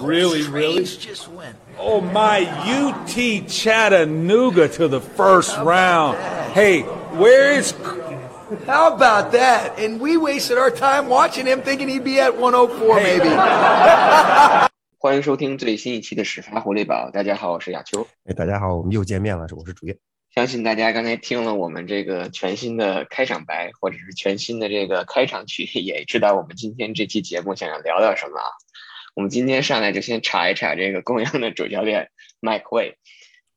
[0.00, 0.84] Really, really?
[0.84, 1.56] Just went.
[1.78, 6.18] Oh my, UT Chattanooga to the first round.
[6.52, 6.82] Hey,
[7.12, 7.72] where is
[8.66, 9.78] How about that?
[9.78, 13.18] And we wasted our time watching him thinking he'd be at 104 Hey.
[13.18, 14.68] maybe.
[14.98, 17.10] 欢迎收听最新一期的始发狐狸堡。
[17.10, 18.06] 大家好，我是亚秋。
[18.24, 19.96] 哎，大家好，我们又见面了，我是主页。
[20.34, 28.46] 相信大家刚才听了我们这个全新的开场白，或者是全新的这个开场曲，也知道我们今天这期节目想要聊聊什么啊？
[29.14, 32.10] 我们今天上来就先查一查这个公羊的主教练
[32.40, 32.98] 麦克威，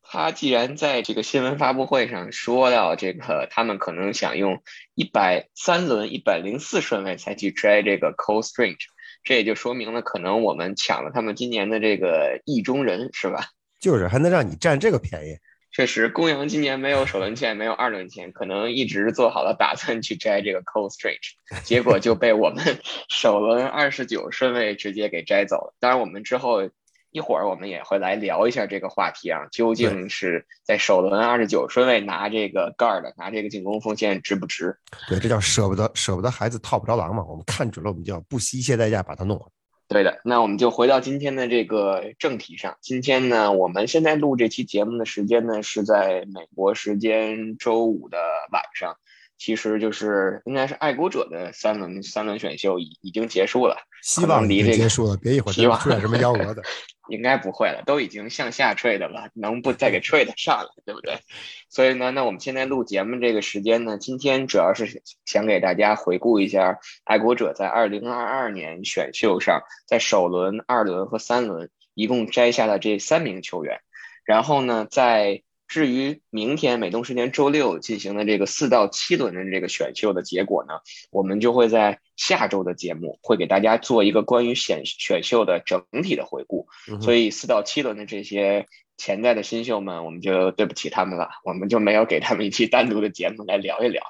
[0.03, 4.62] 他既然在这个新闻发布会上说到这个，他们可能想用
[4.93, 8.85] 一百三轮、一百零四顺位才去摘这个 Cole Strange，
[9.23, 13.48] 这也就说明了可能我们抢了他们今年的这个意中人，是吧？
[13.79, 15.37] 就是还能让你占这个便宜，
[15.77, 22.66] 确实，公羊今年没有首轮签，没有二轮签，可能一直做好了打算去摘这个 Cole Strange， 结果就被我们
[23.09, 25.76] 首轮二十九顺位直接给摘走了。
[25.80, 26.68] 当然，我们之后
[27.12, 34.76] 一会儿我们也会来聊一下这个话题啊，究竟是在首轮二十九顺位拿这个 guard，拿这个进攻锋线值不值？
[35.07, 37.23] 对，这叫舍不得舍不得孩子套不着狼嘛。
[37.23, 39.46] 我们看准了，我们就要不惜一切代价把它弄了。
[39.90, 42.77] 对的，那我们就回到今天的这个正题上。
[42.82, 48.18] 今天呢，我们现在录这期节目的时间呢是在美国时间周五的
[48.52, 48.98] 晚上，
[49.38, 56.62] 其实就是应该是爱国者的三轮三轮选秀已已经结束了，希望离这个结束了，别一会儿希出点什么幺蛾子。
[57.10, 61.18] 应该不会了，都已经向下坠的了，能不再给坠的上了，对不对？
[61.70, 73.79] 所以呢，那我们现在录节目这个时间呢，今天主要是想给大家回顾一下爱国者在二零二二年选秀上，在首轮、二轮和三轮一共摘下了这三名球员，
[74.25, 80.75] 然后呢，在至于明天美东时间周六进行的这个四到七轮的这个选秀的结果呢，
[81.12, 86.68] 我们就会在下周的节目会给大家做一个关于选选秀的整体的回顾。
[87.01, 94.01] 所以四到七轮的这些潜在的新秀们，我们就对不起他们了，我们就没有给他们一期单独的节目来聊一聊。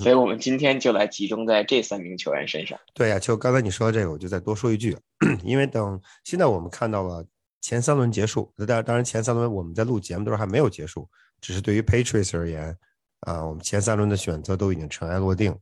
[0.00, 2.78] 所以我们今天就来集中在这三名球员身上。
[2.94, 4.96] 对呀、就刚才你说的这个，我就再多说一句，
[5.42, 7.24] 因为等现在我们看到了
[7.66, 11.10] 前三轮结束，那当当然前三轮我们在录节目的时候还没有结束，
[11.40, 12.78] 只是对于 Patriots 而言，
[13.22, 15.52] 啊、我们前三轮的选择都已经尘埃落定，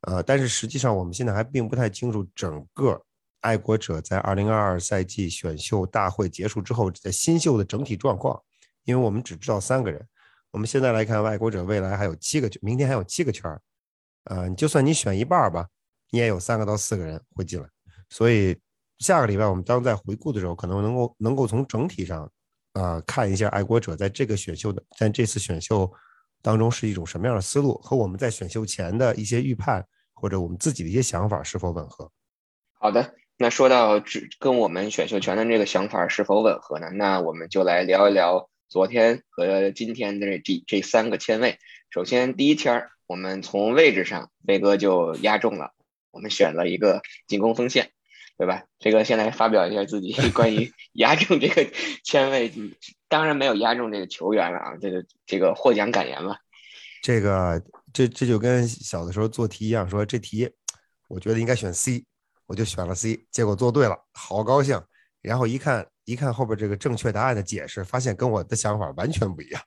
[0.00, 2.98] 呃，但是实际上我们现在还并不太清楚整个
[3.42, 8.42] 爱国者在二零二二赛季选秀大会结束之后在新秀的整体状况，
[8.84, 10.02] 因为我们只知道三个人。
[10.52, 13.60] 我们现在来看，爱国者未来还有七个，明天还有七个圈儿，
[14.24, 15.68] 呃，就算你选一半吧，
[16.08, 17.68] 你也有三个到四个人会进来。
[18.08, 18.58] 所以
[19.02, 22.30] 下个礼拜我们当在回顾的时候，可能能够能够从整体上，
[22.74, 25.90] 呃，看一下爱国者在这个选秀的在这次选秀
[26.40, 32.10] 当中是一种什么样的思路，和我们在选秀前的一些预判或者我们自己的一些想法是否吻合。
[32.74, 36.88] 好的，那说到只跟我们选秀权的这个想法是否吻合呢？
[36.90, 41.58] 那我们就来聊一聊昨天和今天的这这三个签位。
[41.90, 45.72] 首先第一签儿，我们从位置上，飞哥就压中了，
[46.12, 47.90] 我们选了一个进攻锋线，
[48.38, 48.64] 对吧？
[48.78, 51.64] 这个先来发表一下自己 关于压中这个
[52.04, 52.72] 签位，嗯
[53.08, 56.36] 当然没有压中这个球员了啊，这个这个获奖感言吧。
[57.02, 57.62] 这个
[57.92, 60.50] 这这就跟小的时候做题一样，说这题
[61.08, 62.04] 我觉得应该选 C，
[62.46, 64.80] 我就选了 C，结果做对了，好高兴。
[65.20, 69.62] 然后一看一看后边这个正确答案的解释，发现跟我的想法完全不一样。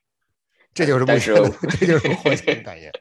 [0.74, 2.92] 这就是目前的， 这就是获奖感言。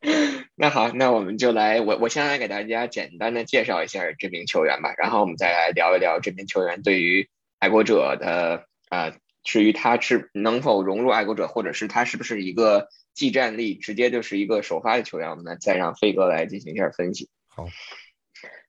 [0.56, 7.28] 那好，那我们就来，我我先来给大家简单的介绍一下这名球员吧，然后我们再来聊一聊这名球员对于
[7.58, 9.12] 爱国者的啊、呃
[9.44, 17.28] 至于他是能否融入爱国者，或者是他是不是一个技战力直接就是一个首发的球员，我们再让飞哥来进行一下分析。
[17.48, 17.68] 好，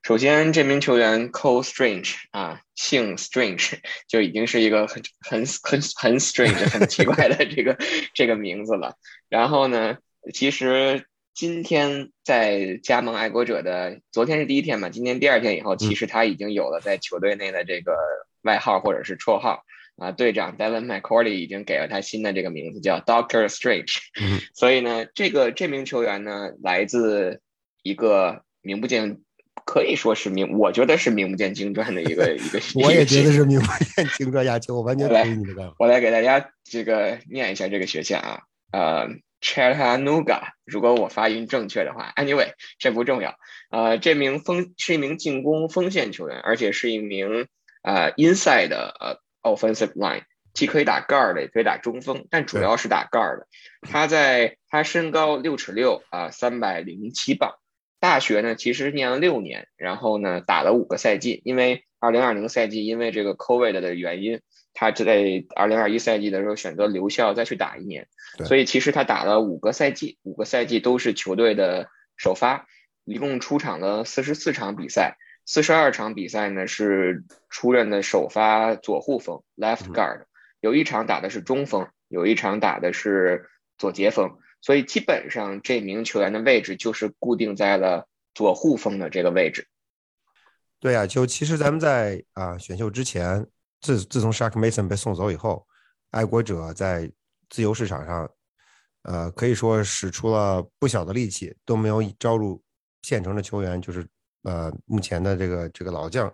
[0.04, 3.76] 首先，这名球员 Cole Strange 啊，姓 Strange
[4.10, 7.78] 就已经是一个很很很很 strange 很奇怪的这个
[8.14, 8.98] 这个名字了。
[9.30, 9.98] 然后呢，
[10.34, 17.94] 其实今天在加盟爱国者的，昨天是第一天嘛，今天第二天以后，其实他已经有了在球队内的这个
[18.44, 19.62] 外号或者是绰号
[19.98, 20.12] 啊。
[20.12, 23.98] 队长 Devin McCourty 已经给了他新的这个名字，叫 Doctor Strange。
[24.20, 27.42] 嗯所以呢，这个这名球员呢，来自
[27.84, 29.20] 一个名不见。
[29.66, 32.60] 可以说是名，我觉得是名不见经传的一个一个。
[32.84, 33.44] 我也觉得是。
[33.46, 35.76] 名不见经传亚球，我完全同意你的看法。
[35.80, 38.42] 我来给大家这个念一下这个学校啊，
[38.72, 39.08] 呃
[39.42, 43.36] ，Chattanooga，如果我发音正确的话，anyway，这不重要。
[43.70, 47.48] 呃，这名锋是一名进攻锋线球员，而且是一名
[47.84, 50.24] 呃 inside 的呃 offensive line，
[50.54, 53.48] 既可以打 guard 也可以打中锋，但主要是打 guard 的。
[53.82, 57.56] 他在他身高六尺六啊，三百零七磅。
[58.00, 64.42] 大学呢，其实念了六年，然后呢打了五个赛季，因为二零二零赛季因为这个 COVID 的原因，
[64.76, 68.08] 他在二零二一赛季的时候选择留校再去打一年，
[68.46, 71.88] 所以其实他打了五个赛季，五个赛季都是球队的
[72.18, 72.68] 首发，
[73.06, 80.26] 一共出场了四十四场比赛，四十二场比赛呢是出任的首发左护锋 （left guard），
[80.60, 89.68] 有一场打的是中锋，有一场打的是左截锋，所以基本上这名球员的位置就是固定在了左护锋的这个位置。
[90.82, 93.48] 对啊，就其实咱们在啊选秀之前，
[93.86, 95.64] 自自从 Shark Mason 被送走以后，
[96.10, 97.12] 爱国者在
[97.50, 98.30] 自由市场上，
[99.04, 102.60] 呃，可以说使出了不小的力气，都没有招入
[103.04, 104.08] 现成的球员，就是
[104.42, 106.34] 呃目前的这个这个老将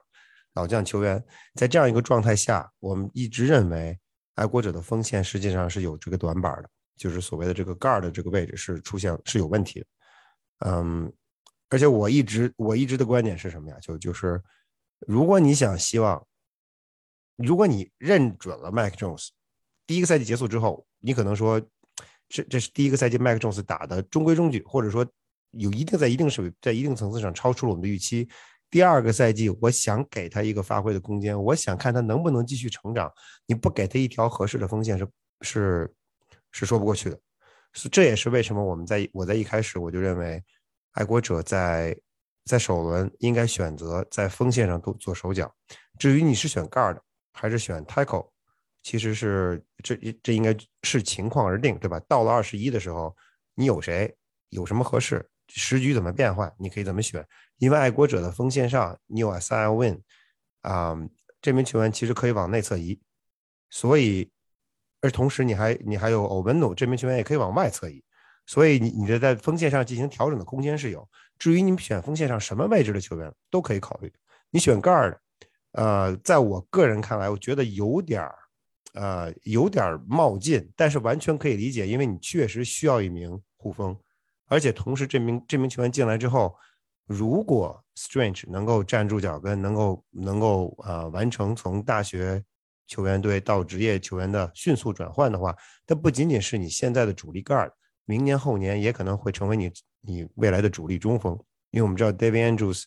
[0.54, 1.22] 老将球员，
[1.56, 4.00] 在这样一个状态下，我们一直认为
[4.36, 9.86] 爱国者的锋线实际上是有这个短板的，就是所谓的这个 guard 这个位置是出现是有问题的，
[10.66, 11.12] 嗯。
[11.74, 13.78] 而且我一直我一直的观点是什么呀？
[13.80, 14.44] 就就是，
[15.08, 16.22] 如果你想希望，
[17.44, 19.30] 如果你认准了 Mike Jones，
[19.86, 21.62] 第一个赛季结束之后，你可能说，
[22.30, 25.06] 这这是第一个赛季 Mike Jones 打的中规中矩，或者说
[25.52, 28.28] 有一定在一定水在一定层次上超出了我们的预期。
[28.70, 33.12] 第二个赛季，我想给他一个发挥的空间，我想看他能不能继续成长。
[33.46, 35.08] 你不给他一条合适的锋线是
[35.42, 35.94] 是
[36.52, 37.20] 是说不过去的。
[37.74, 40.44] 是这也是为什么我们在我在一开始我就认为。
[40.94, 41.98] 爱国者在
[42.44, 45.50] 在首轮应该选择在锋线上做做手脚。
[45.98, 46.98] 至于你是选 guard
[47.34, 48.30] 还是选 tackle，
[48.84, 52.00] 其实是这这应该是情况而定，对吧？
[52.08, 53.16] 到了二十一的时候，
[53.56, 54.16] 你有谁
[54.50, 57.26] 有什么合适，时局怎么变换，你可以怎么选。
[57.58, 60.02] 因为爱国者的锋线上你有 SILWIN
[60.62, 60.98] 啊，
[61.42, 63.00] 这名球员其实可以往内侧移，
[63.70, 64.32] 所以
[65.02, 68.04] 而同时你还你还有 o v e n o 这名球员也可以往外侧移。
[68.48, 71.08] 所以你你的在锋线上进行调整的空间是有。
[71.38, 74.12] 至于你选锋线上什么位置的球员都可以考虑。
[74.50, 75.18] 你选 guard，
[75.74, 78.36] 呃，在我个人看来，我觉得有点儿，
[78.94, 83.98] 呃，有点儿冒进，但是完全可以理解，因为你确实需要一名护锋，
[84.48, 86.56] 而且同时这名这名球员进来之后，
[87.06, 92.44] 如果 Strange 能够站住脚跟，能够能够呃完成从大学
[92.88, 97.72] 球员队到职业球员的迅速转换的话，它不仅仅是你现在的主力 guard。
[98.06, 99.72] 明年后年也可能会成为你
[100.02, 101.34] 你未来的主力中锋，
[101.70, 102.84] 因为我们知道 David Andrews，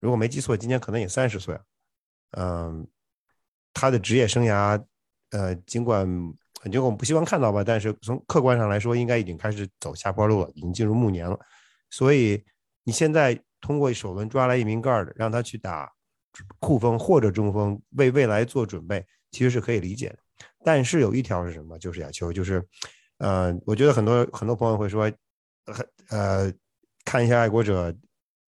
[0.00, 1.62] 如果没记错，今年可能也三十岁了，
[2.36, 2.86] 嗯，
[3.72, 4.82] 他的职业生涯，
[5.30, 6.06] 呃，尽管
[6.64, 11.38] 尽管我们不希望看到吧，但是从客观上来说，应该已经开始走下坡路了，已经进入暮年了。
[11.90, 12.44] 所以
[12.84, 15.92] 你现在通过首轮抓来一名 guard，让他去打
[16.58, 20.18] 库锋或者中锋，为未来做准备，其实是可以理解的。
[20.64, 21.78] 但是有一条是什么？
[21.78, 22.66] 就是亚球，就是。
[23.18, 25.10] 呃，我觉得很多很多朋友会说，
[26.08, 26.52] 呃，
[27.04, 27.94] 看一下爱国者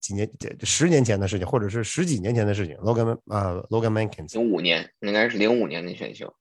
[0.07, 0.31] 几年、
[0.63, 2.77] 十年前的事情，或者是十几年前的事情。
[2.77, 6.33] Logan 啊，Logan Mankins，零五年应该是零五年的选秀。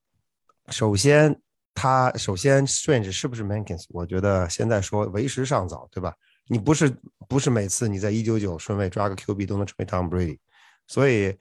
[0.68, 1.40] 首先，
[1.74, 3.84] 他首先 Strange 是不是 Mankins？
[3.90, 6.14] 我觉得现在说为时尚早，对吧？
[6.46, 6.96] 你不是
[7.28, 10.38] 不是每次你在一九九顺位抓个 QB 都能成为 Tom Brady，
[10.86, 11.36] 所以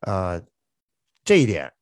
[0.00, 0.42] 呃，
[1.24, 1.72] 这一点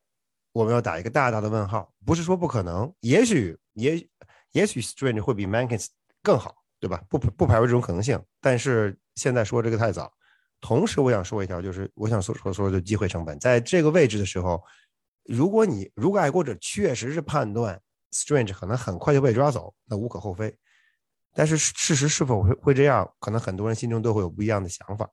[0.52, 1.92] 我们要打一个大大的问号。
[2.04, 4.06] 不是说不可能，也许也。
[4.52, 5.88] 也许 Strange 会比 Mankins
[6.22, 7.04] 更好，对吧？
[7.10, 10.10] 不不排除这种可能性，但是现在说这个太早。
[10.60, 14.62] 同时，我想说一条，就是我想说说说的机会成本，在这个位置的时候，
[15.24, 17.78] 如果你如果爱国者确实是判断
[18.12, 20.56] Strange 可能很快就被抓走，那无可厚非。
[21.34, 25.08] 但是事实是否会会这样，可能很多人心中都会有不一样的想法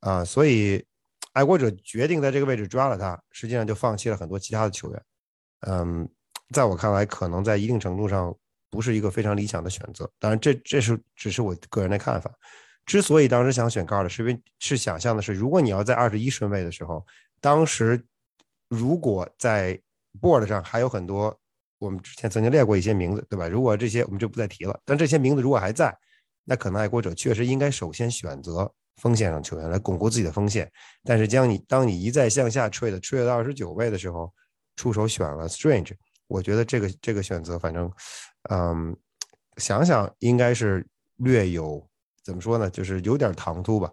[0.00, 0.24] 啊。
[0.24, 0.84] 所以，
[1.32, 5.02] 爱国者决定在这个位置抓了他，实际上就放弃了很多其他的球员。
[5.66, 6.08] 嗯，
[6.52, 8.34] 在我看来，可能在一定程度上。
[8.70, 12.28] 不是一个非常理想的选择，当然这这是只是我个人的看法。
[12.86, 17.04] 之所以当时想选高的，是因为是想象的是，如果你要在二十一顺位的时候，
[17.40, 18.04] 当时
[18.68, 19.80] 如果在
[20.20, 21.38] board 上还有很多
[21.78, 23.48] 我们之前曾经列过一些名字，对吧？
[23.48, 24.78] 如果这些我们就不再提了。
[24.84, 25.96] 但这些名字如果还在，
[26.44, 30.70] 那可能爱国者确实应该首先选择锋线上球员来巩固自己的锋线。
[31.04, 34.32] 但是将你当你一再向下 trade，trade 到二十九位的时候，
[34.76, 35.92] 出手选了 Strange，
[36.26, 37.90] 我觉得这个这个选择反正。
[38.50, 38.94] 嗯，
[39.56, 40.86] 想想应该是
[41.16, 41.88] 略有
[42.24, 43.92] 怎么说呢，就是有点唐突吧。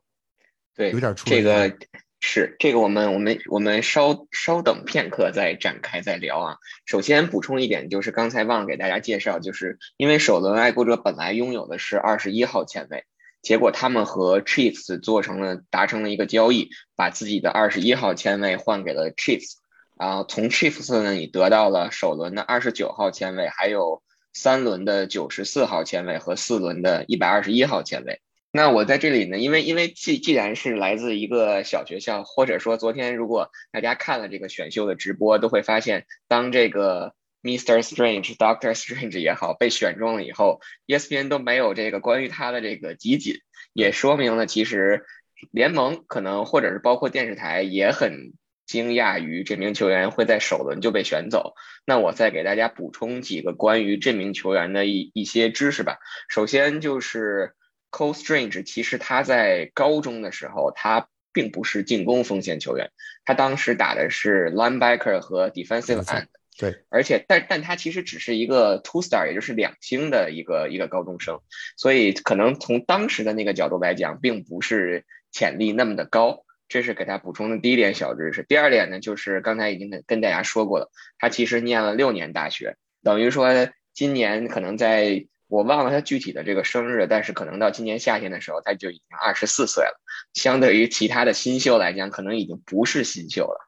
[0.74, 1.30] 对，有点出。
[1.30, 1.76] 这个
[2.22, 6.56] 是这个，我们我们我们稍稍等片刻再展开再聊啊。
[6.86, 13.04] 首先补充一点，就是刚才忘了给大家介绍，就是因为首轮爱国者本来拥有的是二十一号签位，
[13.42, 19.56] 结果他们和 Chiefs 做成了达成了一个交易，把自己的二十一号签位换给了 Chiefs，
[20.00, 24.02] 然后从 Chiefs 那里得到了首轮的二十九号签位，还有。
[24.34, 28.22] 三轮的九十四号签位和四轮的一百二十一号签位，
[28.52, 37.82] 那我在这里呢，因为因为既既然是来自一个小学校，或者说昨天如果大家看了这个选秀的直播，都会发现，当这个 Mr.
[37.82, 43.36] Strange、Doctor Strange 也好被选中了以后，ESPN 都没有这个关于他的这个集锦，
[43.74, 45.06] 也说明了其实
[45.50, 48.34] 联盟可能或者是包括电视台也很
[48.72, 51.54] 惊讶于这名球员会在首轮就被选走。
[51.86, 55.98] 那我再给大家补充几个关于这名球员的一一些知识吧。
[56.30, 57.54] 首先就是。
[57.94, 62.90] Cole Strange 其实他在高中的时候，他并不是进攻锋线球员，
[63.26, 66.28] 他当时打的是 linebacker 和 defensive end。
[66.58, 71.42] 对，而且但但他其实只是一个 two star，也就是两星的一个一个高中生，
[71.76, 76.46] 所以可能从当时的那个角度来讲，并不是潜力那么的高。
[76.72, 78.44] 这是给他补充的第一点小知识。
[78.44, 83.50] 第二点呢，就是刚才已经跟跟大家说过了，他其实念了六年大学，等于说
[83.94, 85.28] 今年可能在。
[85.52, 90.00] 我忘了他具体的这个生日，但是可能到今年夏天的时候，他就已经二十四岁了。
[90.34, 93.60] 相对于其他的新秀来讲，可能已经不是新秀了，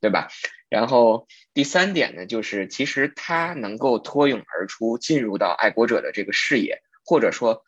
[0.00, 0.28] 对吧？
[0.70, 7.64] 然后第三点呢，就是其实他能够脱颖而出，进入到爱国者的这个视野，或者说，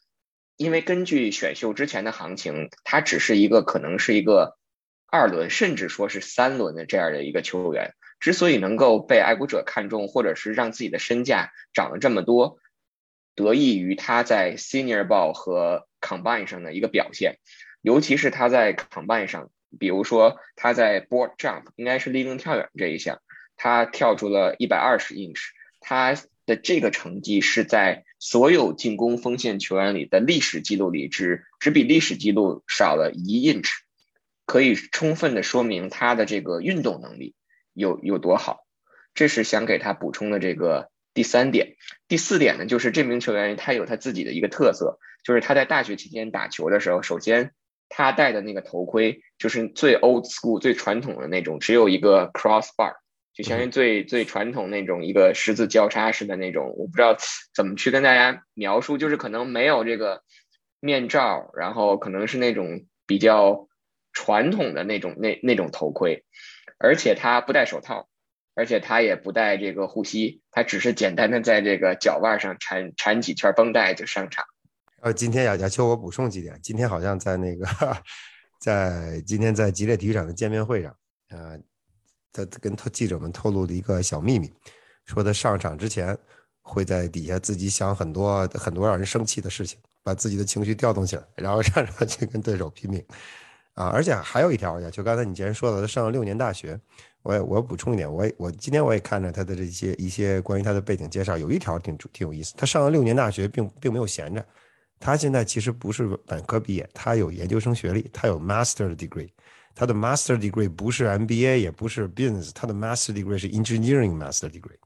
[0.57, 4.57] 因为根据选秀之前的行情，他只是一个可能是一个
[5.11, 7.95] 二轮，甚至说是三轮的这样的一个球员。
[8.21, 12.59] 之所以能够被爱国者看中，或者是让自己的身价涨了这么多。
[13.35, 17.39] 得益于他在 Senior Ball 和 Combine 上的一个表现，
[17.81, 23.21] 尤其是他在 Combine 上，比如说他在 Board Jump 应该是立定跳远这一项，
[23.57, 25.39] 他跳出了一百二十 inch，
[25.79, 33.69] 他的这个成绩是在所有进攻锋线球员里的历史记录里只只比历史记录少了一 inch，
[34.49, 37.35] 可以充分的说明他的这个运动能力
[37.75, 38.65] 有有多好，
[39.13, 40.91] 这是想给他补充的这个。
[41.15, 41.75] 第三点，
[42.07, 47.51] 第四点呢，就是这名球员他有他自己的一个特色，就是他在大学期间打球的时候，首先
[47.89, 52.95] 他戴的那个头盔就是最 old school 最传统的那种，只有一个 crossbar，
[53.35, 57.17] 就相当于最最传统那种一个十字交叉式的那种，我不知道
[57.53, 60.23] 怎么去跟大家描述，就是可能没有这个
[60.79, 63.67] 面罩，然后可能是那种比较
[64.19, 66.25] 传统的那种那那种头盔，
[66.79, 68.09] 而且他不戴手套。
[68.55, 74.45] 而且他也不戴这个护膝，他只是简单的在这个脚腕上缠缠几圈绷带就上场。
[75.01, 76.59] 呃，今天雅雅秋，我补充几点。
[76.61, 77.65] 今天好像在那个，
[78.61, 80.93] 在今天在吉列体育场的见面会上，
[81.29, 81.57] 呃，
[82.33, 84.53] 他跟记者们透露了一个小秘密，
[85.05, 86.19] 说他上场之前
[86.61, 93.07] 会在底下自己想很多很多让人生气的事情，把自己的情绪调动起来，然后上场去跟对手拼命。
[93.79, 96.79] 啊，而且还有一条，就刚才你既然说了，他上了六年大学。
[97.23, 102.55] 我我补充一点，我我今天我也看着他的这些一些关于他的背景介绍，有一条挺挺有意思。
[102.57, 104.45] 他上了六年大学，并并没有闲着。
[104.99, 109.29] 他现在其实不是本科毕业，他有研究生学历，他有 master degree。
[109.77, 114.79] 他的 master degree 不是 MBA，也不是 business，他的 master degree 是 engineering master degree。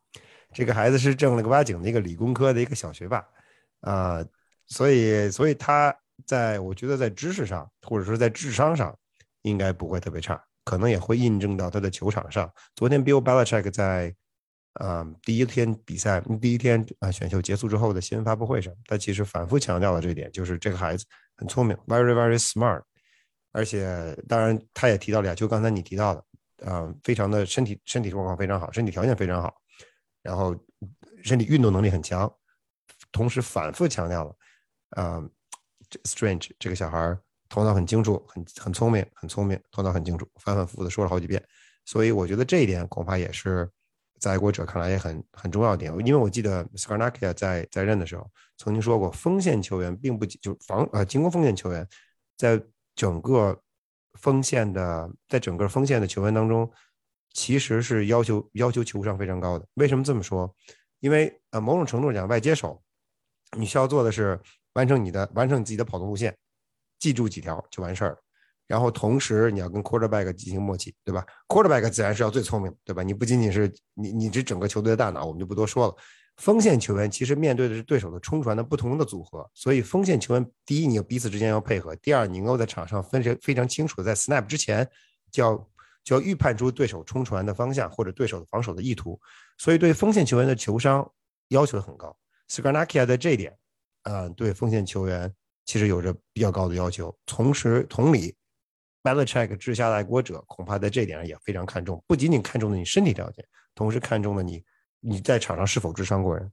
[0.52, 3.24] 这个孩子是正了个八经的一个理工科的一个小学霸
[3.80, 4.22] 啊，
[4.66, 5.94] 所以所以他
[6.26, 8.96] 在我觉得在知识上或者说在智商上
[9.42, 10.42] 应该不会特别差。
[10.64, 12.48] 可能也会印证到他的球场上。
[12.76, 14.14] 昨天 Bill Belichick 在
[14.74, 21.04] 啊第一天比赛第一天啊选秀结束之后的新闻发布会上，他其实反复强调了这一点，就是这个孩子
[21.36, 22.80] 很聪明，very very smart。
[23.50, 29.52] 而且当然他也提到了，就刚才你提到的，啊，非常的身体身体状况非常好，身体条件非常好，
[30.22, 30.54] 然后
[31.24, 32.32] 身体运动能力很强，
[33.10, 34.36] 同时反复强调了，
[34.90, 35.20] 啊
[36.04, 37.18] ，Strange 这个小孩。
[37.48, 41.44] 头脑很清楚，很很聪明，很聪明，头脑很清楚，反反复复的说了好几遍，
[41.84, 43.70] 所以我觉得这一点恐怕也是
[44.18, 45.92] 在爱国者看来也很很重要点。
[45.98, 51.86] 因为我记得 Skarnakia 在在任的时候曾经说过，锋线球员并不就防呃进攻锋线球员，
[52.38, 52.58] 在
[52.94, 53.60] 整个
[54.14, 56.72] 锋线的在整个锋线的球员当中，
[57.34, 59.66] 其实是要求要求球商非常高的。
[59.74, 60.50] 为什么这么说？
[61.00, 62.82] 因为呃某种程度上讲，外接手
[63.58, 64.40] 你需要做的是
[64.74, 66.36] 完成你的完成你自己的跑动路线。
[66.98, 68.18] 记住几条就完事儿，
[68.68, 73.02] 然后同时你要跟 quarterback 进行默契，对吧？quarterback 自然是要最聪明，对吧？
[73.02, 75.96] 你不仅仅是你，你这整个球队的大脑，我们就不多说了。
[76.36, 84.88] 锋线球员其实面对的是对手的冲传的不同的组合，所以锋线球员第一，你要彼此之间要配合；第二，你能够在场上分非非常清楚在 snap 之前
[85.30, 85.70] 就要
[86.04, 89.20] 就要预判出对手冲传的方向或者对手的防守的意图，
[89.58, 91.06] 所以对锋线球员的球商
[91.48, 92.16] 要求很高。
[92.48, 93.58] Skarnakia 在这一点，
[94.04, 95.32] 呃，对锋线球员。
[95.64, 98.34] 其实有着比较高的要求，同时同理
[99.02, 103.44] ，Belichick 治下的爱国者恐怕在这点上也非常看重，不仅仅看重了你身体条件，
[103.74, 104.62] 同时看重了你
[105.00, 106.50] 你在场上是否智商过人。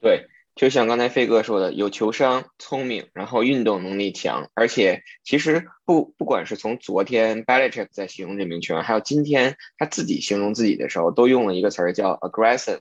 [0.00, 0.26] 对。
[0.56, 12.80] 就像刚才飞哥说的，有球商、聪明，然后运动能力强，而且其实不不管是从昨天 Belichick 在形容这名球员，还有今天他自己形容自己的时候，都用了一个词儿叫 aggressive。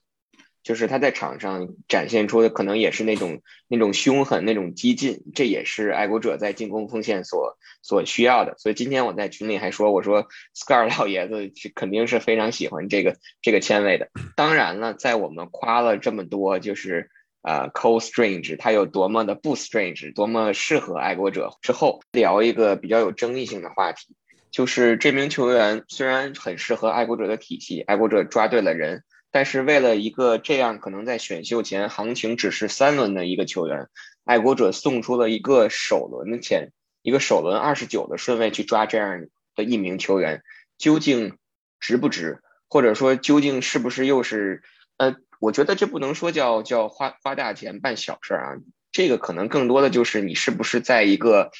[0.62, 8.56] 就是他在场上展现出的可能也是那种那种凶狠、那种激进，这也是爱国者在进攻锋线所所需要的。
[8.58, 14.10] 所以今天我在群里还说，我说 Scar 老爷子肯定是非常喜欢这个这个签位的。
[14.36, 17.10] 当然了，在我们夸了这么多，就是
[17.42, 24.16] 呃 Cole Strange 他有多么的不 Strange，多么适合爱国者之后，聊一个比较有争议性的话题，
[24.52, 29.04] 就是这名球员虽然很适合爱国者的体系，爱国者抓对了人。
[29.32, 33.88] 但是为了一个这样可能在选秀前行情只是三轮的一个球员，
[34.24, 36.72] 爱国者送出了一个首轮的钱，
[37.02, 40.42] 一个首轮二十九的顺位去抓这样的一名球员，
[40.78, 41.38] 究竟
[41.80, 42.42] 值不值？
[42.68, 44.64] 或者说究竟是不是又是？
[44.98, 48.58] 呃，我觉得这不能说叫叫花花大钱办小事儿啊，
[48.92, 51.52] 这个可能更多的就是你是不是在一个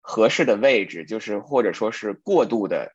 [0.00, 2.92] 合适的位置，就是或者说是过度的。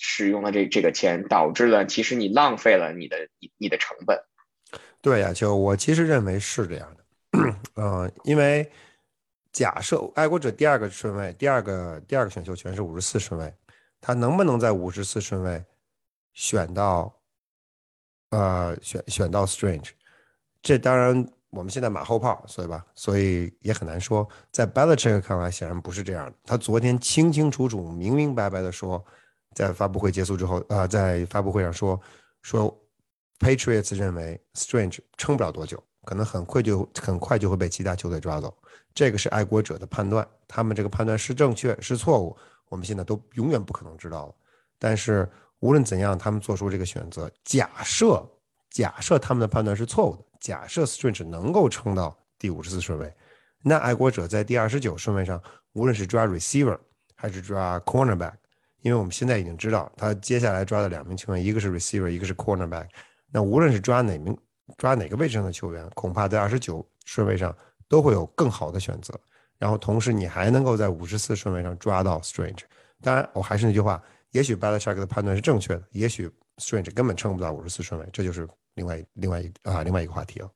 [0.00, 4.16] 使用了这这个钱，导致了其实你浪费了你的你你的成本。
[5.02, 8.70] 对呀，就我其实认为是这样的，嗯，因为
[9.52, 13.52] 假设爱国者第二个顺位，第二个第二个选秀权是五十四顺位，
[14.00, 15.64] 他能不能在五十四顺位
[16.32, 17.12] 选到
[18.30, 19.90] 呃选选到 Strange？
[20.62, 24.28] 这当然我们现在马后炮，所以吧，所以也很难说。
[24.52, 26.36] 在 Belichick 看来，显然不是这样的。
[26.44, 29.04] 他昨天清清楚楚、明明白白的说。
[29.58, 32.00] 在发布会结束之后，啊，在发布会上说
[32.42, 32.72] 说
[33.40, 38.56] ，Patriots 认为 Strange 撑不了多久，可能很快就很快就会被其他球队抓走。
[38.94, 42.36] 这个是爱国者的判断，他们这个判断是正确是错误，
[42.68, 44.34] 我们现在都永远不可能知道了。
[44.78, 48.24] 但是无论怎样，他们做出这个选择，假设
[48.70, 53.12] 假设他们的判断是错误的，假设 Strange 能够撑到第五十四顺位，
[53.60, 56.78] 那爱国者在第二十九顺位上，无论是抓 receiver
[57.16, 58.34] 还是抓 cornerback。
[58.82, 62.86] 因为我们现在已经知道，他接下来抓的两名球员，一个是 receiver，一个是 cornerback。
[63.30, 64.36] 那无论是抓哪名、
[64.76, 67.54] 抓哪个位置上的球员，恐怕在二十九顺位上
[67.88, 69.18] 都会有更好的选择。
[69.58, 72.60] 然后同时，你还能够在五十四顺位上抓到 Strange。
[73.02, 80.50] 当然，我还是那句话，也许 Belichick 的判断是正确的，也许 Strange 根本撑不到五十四顺位，这就是另外另外一啊另外一个话题了。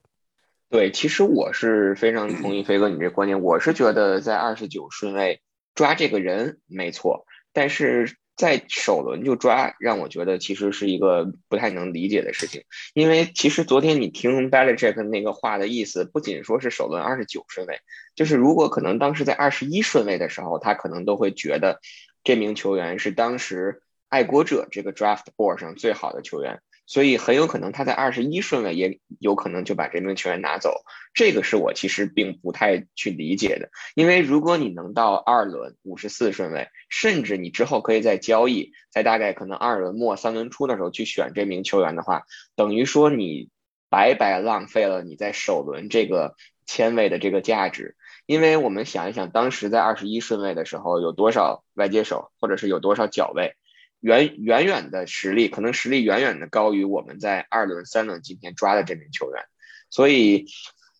[0.71, 5.43] 对，其实我是非常同意飞哥你这观点，我是觉得在二十九顺位
[5.75, 7.27] 抓这个人没错。
[7.53, 12.63] 但是在首轮就抓，让我觉得其实是一个不太能理解的事情。
[12.95, 17.79] 因为其实昨天你听 Belichick 那个话的意思，不仅说是首轮二十九顺位，
[18.15, 21.79] 就是如果可能当时在二十一顺位的时候，他可能都会觉得
[22.25, 26.61] 这名球员是当时爱国者这个 draft board 上最好的球员。
[26.93, 30.83] 所以很有可能他在二十一顺位也有可能就把这名球员拿走，
[31.15, 33.71] 这个是我其实并不太去理解的。
[33.95, 42.25] 因为如果你能到二轮五十四顺位，甚至你之后可以在交易，在大概可能二轮末三轮初的时候去选这名球员的话，
[42.57, 43.49] 等于说你
[43.89, 46.35] 白白浪费了你在首轮这个
[46.67, 47.97] 签位的这个价值。
[48.27, 53.55] 因为我们想一想，当时在二十一顺位的时候有多少外接手，或者是有多少角位。
[54.03, 59.45] 远远远的实力，可能实力远远的高于我们在二轮、三轮今天抓的这名球员，
[59.91, 60.47] 所以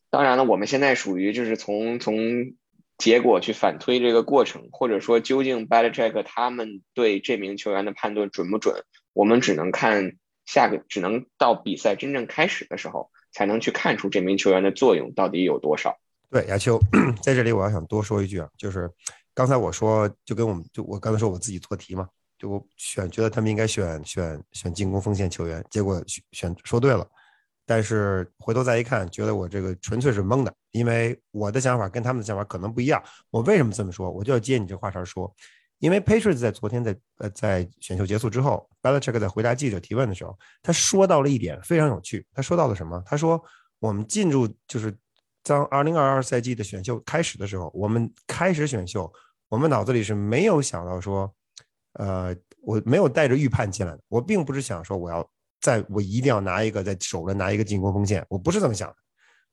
[0.09, 2.55] 当然了，我们现在属于就是从从
[2.99, 10.13] 结果去反推这个过程，或者说究竟 Belichick 他们对这名球员的判断准不准，我们只能看
[10.47, 15.99] 下个，只能到比赛真正开始的时候才能去看出这名球员的作用到底有多少。
[16.31, 16.79] 对，亚秋
[17.21, 18.89] 在这里我要想多说一句啊，就是
[19.35, 22.09] 刚才我说就跟我们就我刚才说我自己做题嘛。
[22.43, 27.07] 就选，觉得他们应该选选选进攻锋线球员，结果选选说对了，
[27.65, 33.01] 但是回头再一看，觉得我这个纯粹是蒙的，因为我的想法跟他们的想法可能不一样。
[33.31, 34.11] 我为什么这么说？
[34.11, 35.33] 我就要接你这话茬说，
[35.79, 42.27] 因为 Patriots 在昨天在呃在选秀结束之后，Belichick 在回答记者提问的时候，他说到了一点非常有趣。
[42.35, 43.01] 他说到了什么？
[43.07, 43.41] 他说
[43.79, 44.93] 我们进入就是
[45.45, 49.13] 当2022赛季的选秀开始的时候，我们开始选秀，
[49.49, 51.33] 我们脑子里是没有想到说。
[51.95, 55.29] 呃，我没有带着预判进来的，我并不是想说我要
[55.61, 58.97] 在我一定要拿一个在手里拿一个进攻锋线，我不是这么想的。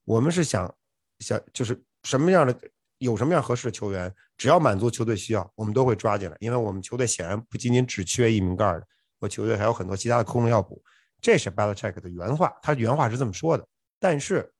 [0.06, 0.73] 我们是想
[1.19, 2.58] 想就是什么样的
[2.97, 6.36] 有什么样合适的球员，只要满足球队需要，我们都会抓进来。
[6.39, 8.84] 因为我们球队显然不仅仅只缺一名盖的，
[9.19, 10.82] 我球队还有很多其他的空位要补。
[11.21, 13.67] 这是 Belichick 的原话，他原话是这么说的。
[13.99, 14.52] 但是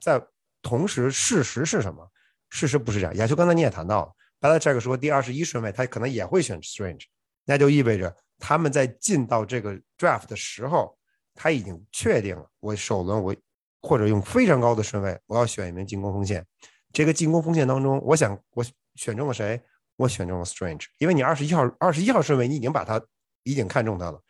[0.00, 0.20] 在
[0.62, 2.10] 同时，事实是什么？
[2.48, 3.14] 事实不是这样。
[3.16, 7.04] 亚秋刚才你也谈到了，Belichick 说第二十一顺位他可能也会选 Strange。
[7.46, 10.94] 那就意味着他们在进到这个 draft 的时候，
[11.34, 13.34] 他已经确定了，我首轮我
[13.80, 16.44] 或者用非常高的顺位，我要选一名进攻锋线。
[16.92, 18.64] 这个进攻锋线当中，我想我
[18.96, 19.58] 选中了谁？
[19.96, 23.00] 我选中了 Strange，因为你二十一号二十一号顺位，你已经把他
[23.44, 24.20] 已经看中他了，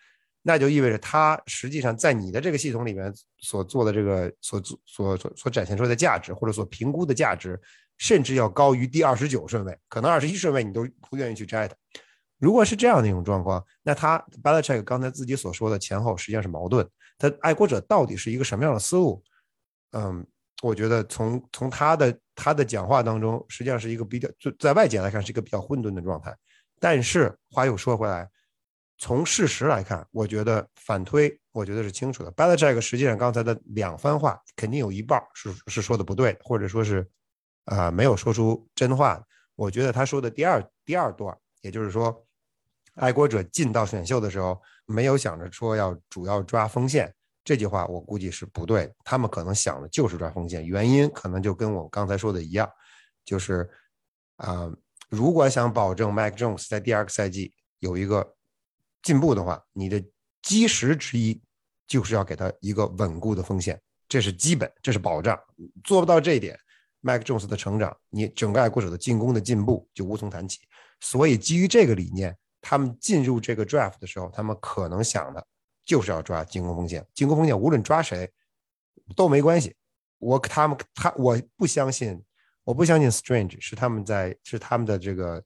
[0.42, 7.60] 那就意味着他实际上在你的这个系统里面所做的这个所所所所展现出来的价值，或者所评估的价值，
[7.98, 11.74] 甚至要高于第二十九顺位，可能二十一顺位你都不愿意去摘他。
[12.38, 16.88] 如果是这样的一种状况，那他 Belichick 刚才自己所说的前后实际上是矛盾。
[17.18, 19.22] 他爱国者到底是一个什么样的思路？
[19.92, 20.26] 嗯。
[20.62, 26.34] 我觉得从从他的他的讲话当中，实际上是一个比较，就在外界来看是一个比较混沌的状态。
[26.80, 28.26] 但是话又说回来，
[28.96, 32.32] 从事实来看，我觉得反推，我觉得是清楚的。
[32.32, 37.06] Belichick 实际上刚才的两番话，肯定有一半是是说的不对，或者说是
[37.66, 39.22] 啊没有说出真话。
[39.56, 42.25] 我觉得他说的第二第二段，也就是说，
[42.96, 47.12] 爱国者进到选秀的时候，没有想着说要主要抓锋线。
[47.44, 52.68] 这句话我估计是不对，他们可能想的就是抓锋线，原因可能就跟我刚才说的一样，
[53.24, 53.70] 就是
[54.36, 54.68] 啊，
[55.08, 58.34] 如果想保证 Mac Jones 在第二个赛季有一个
[59.02, 60.02] 进步的话，你的
[60.42, 61.40] 基石之一
[61.86, 65.38] 就是要给他一个稳固的锋线，这是基本，这是保障。
[65.84, 66.58] 做不到这一点
[67.00, 70.58] ，Mac Jones 的成长，你整个爱国者的进攻的进步就无从谈起。
[70.98, 75.46] 所以基于这个理念，他们进入这个 Draft 的时候，他们可能想的。
[75.84, 78.28] 就是要抓进攻锋线，进攻锋线无论抓谁
[79.14, 79.76] 都没关系。
[80.18, 82.20] 我他们他我不相信，
[82.64, 85.40] 我不相信 Strange 是他们在是他们的这个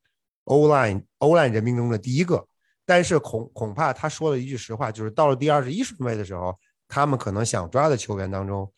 [0.45, 2.43] O line O line 人名中的第一个。
[2.87, 8.73] 但是恐恐怕他说了一句实话，就是到了第二十一顺位的时候，他们可能想抓的球员当中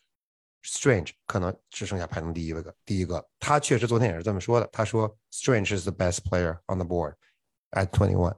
[0.65, 3.25] ，Strange 可能只剩下排名第一位个第一个。
[3.39, 7.13] 他确实昨天也是这么说的，他说 Strange is the best player on the board
[7.73, 8.35] at twenty one。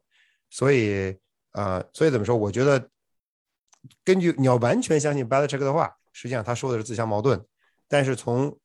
[0.49, 1.17] 所以
[1.51, 2.35] 呃，所以怎么说？
[2.35, 2.89] 我觉得。
[4.03, 7.39] 根据你要完全相信 Belichick 的话，实际上他说的是自相矛盾。
[7.87, 8.57] 但是从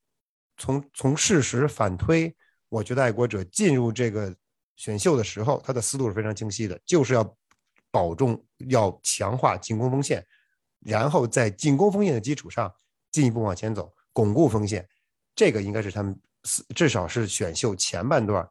[0.57, 2.35] 从从事实反推，
[2.71, 4.35] 我觉得爱国者进入这个
[4.77, 7.37] 选秀的时候，他的思路是非常清晰的，就是要
[7.91, 10.27] 保重、要强化进攻锋线，
[10.79, 12.75] 然后在进攻锋线的基础上
[13.11, 14.89] 进一步往前走，巩固锋线。
[15.35, 16.19] 这个应该是他们，
[16.75, 18.49] 至少是选秀前半段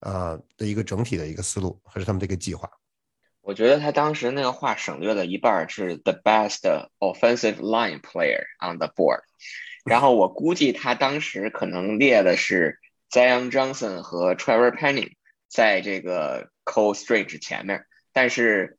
[0.00, 2.68] 啊的一个整体的一个思路，还是他们的一个计划。
[3.42, 6.60] 我觉得他当时那个话省略了一半，是 the best
[6.98, 9.20] offensive line player on the board。
[9.84, 12.78] 然后我估计他当时可能列的是
[13.10, 15.12] Zion Johnson 和 Trevor Penning
[15.48, 18.76] 在这个 Cole Strange 前面，但是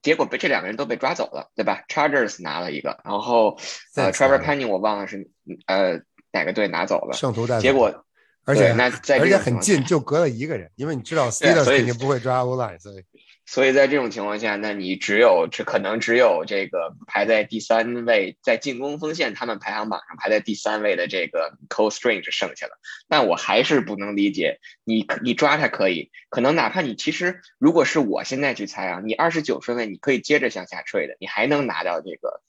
[0.00, 3.58] 结果被这两个人都被抓走了，对吧？Chargers 拿了一个，然后
[3.96, 5.28] 呃 Trevor Penning 我忘了是
[5.66, 8.03] 呃哪个队拿走了，圣徒带结果
[8.44, 13.04] 而且那在而且很近，就隔了一个人，因为你知道 Steelers 肯定不会抓 O line，所以。
[13.46, 22.72] 所以在这种情况下，那你只有只可能只有这个排在第三位，在进攻锋线他们排行榜上排在第三位的这个 Cole Strange 剩下了。
[23.06, 32.40] 但我还是不能理解，你你抓他可以，可能哪怕你其实如果是我现在去猜啊，你二十九顺位你可以接着向下坠的，你还能拿到这个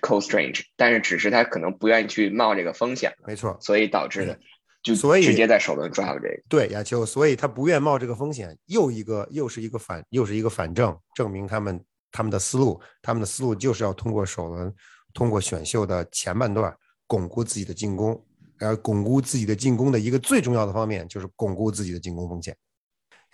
[0.00, 4.40] Cole Strange，但是只是他可能不愿意去冒这个风险，没错，所以导致的。
[4.82, 14.74] 就所以直接在首轮抓了这个，对亚秋，所以他不愿冒这个风险，又一个又是一个反又是一个反证，证明他们他们的思路，他们的思路就是要通过首轮，
[15.12, 16.74] 通过选秀的前半段
[17.06, 18.24] 巩固自己的进攻，
[18.56, 22.56] 然后巩固自己的进攻的一个最重要的方面就是巩固自己的进攻风险。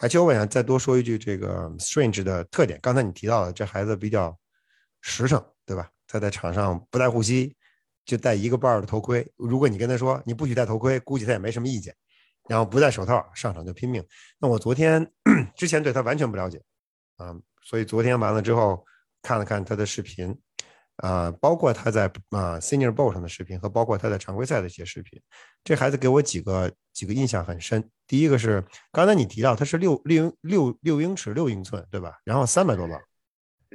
[0.02, 4.36] 亚秋，我想再多说一句这个 Strange 的特点，刚才你提到的这孩子比较
[5.00, 5.88] 实诚，对吧？
[6.08, 7.54] 他在场上不带护膝。
[8.06, 11.94] 就戴一个半的头盔，如果你跟他说你不许戴头盔，估计他也没什么意见。
[12.48, 14.00] 然后不戴手套上场就拼命。
[14.38, 15.04] 那我昨天
[15.56, 16.62] 之前对他完全不了解，
[17.16, 18.84] 啊，所以昨天完了之后
[19.20, 20.32] 看了看他的视频，
[20.98, 25.20] 啊，包括他在啊 Senior Bowl 上的视频和包括他在常规赛的一些视频，
[25.64, 27.90] 这孩子给我几个几个印象很深。
[28.06, 32.12] 第一个是刚才你提到他是六六六六英尺六英寸，对吧？
[32.22, 32.96] 然后三百多磅。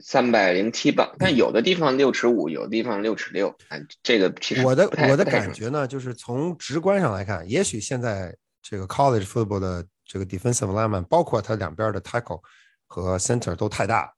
[0.04, 3.56] 三百零七磅，但有的地方六尺五，有的地方六尺六。
[3.70, 12.42] 哎，这个其实我的我的感觉呢，就是从直观上来看，也许现在这个 college football 的这个 defensive lineman，包括他两边的 tackle
[12.88, 14.12] 和 center 都太大，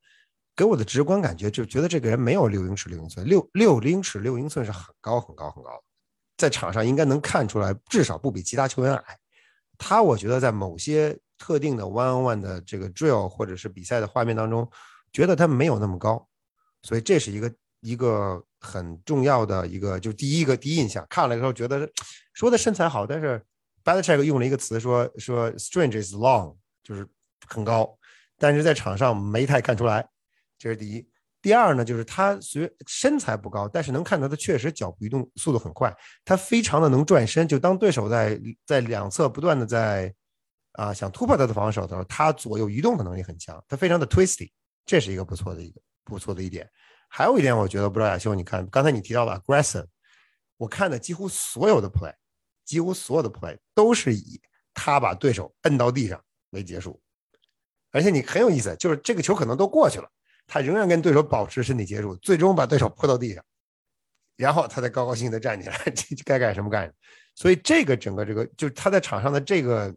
[0.56, 5.84] 给我的直观感觉就觉得这个人没有六英尺六英寸，六六英尺六英寸是很高很高很高，
[6.38, 9.18] 在场上应该能看出来，至少不比其他球员矮。
[9.78, 14.70] 他我觉得在某些特定的 one on one 的这个 drill 或者是比赛的画面当中。
[15.14, 16.28] 觉得他没有那么高，
[16.82, 21.06] 所以这是一个一个很重要的一个，就第一个第一印象。
[21.10, 21.90] 看了以后觉得
[22.34, 23.42] 说的身材好，但是
[23.84, 27.08] Belichick 用了一个词说说 Strange is long，就是
[27.48, 27.98] 很高，
[28.38, 30.06] 但是在场上没太看出来。
[30.58, 31.08] 这是第一。
[31.42, 40.14] 第二呢，就是他虽身材不高，但是能看到他确实脚步移动速度很快，他非常的能转身，就当对手在在两侧不断的在
[40.72, 44.50] 啊想突破他的防守的时候，他左右移动的能力很强，他非常的 twisty，
[44.86, 46.70] 这是一个不错的一个不错的一点。
[47.08, 49.86] 还有一点，我觉得不知道亚修，你看刚才你提到了 aggressive，
[50.58, 52.14] 我看的几乎所有的 play，
[52.66, 54.42] 几乎所有的 play 都是以
[54.74, 56.20] 他把对手摁到地上
[56.50, 57.00] 为结束，
[57.92, 60.10] 而且你很有意思，就是这个球可能都过去了。
[60.48, 63.46] 他仍然跟对手保持身体接触，最终把对手扑到地上，
[64.36, 65.80] 然后他才高高兴兴的站起来，
[66.26, 66.94] 该干什么干什么。
[67.36, 69.96] 所以这个整个这个就是他在场上的这个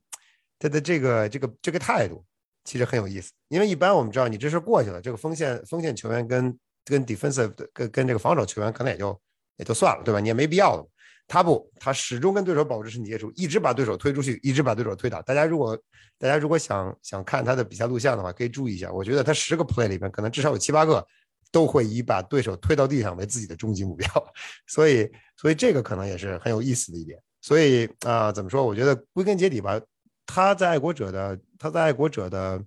[0.59, 2.23] 他的这个这个这个态度，
[2.67, 3.31] 其实很有意思。
[3.49, 9.19] 因为一般我们知道，你这事过去了，这个锋线锋线球员跟跟 defensive 跟跟这个防守球员可能也就
[9.57, 10.21] 也就算了，对吧？
[10.21, 10.87] 你也没必要了。
[11.29, 15.21] 他不，他始终跟对手保持身体接触，一直把对手推出去，一直把对手推倒。
[15.23, 15.77] 大家如果
[16.19, 18.93] 大家如果想想看他的比赛录像的话，可以注意一下。
[18.93, 21.05] 我觉得他十个 play 里面，可能至少有七八个
[21.51, 24.09] 都会以把对手推到地上为自己的终极目标。
[24.69, 27.19] 所以，所以这个可能也是很有意思的一点。
[27.43, 28.65] 所以啊，怎么说？
[28.65, 29.81] 我觉得归根结底吧，
[30.27, 32.63] 他在爱国者的，他在爱国者的，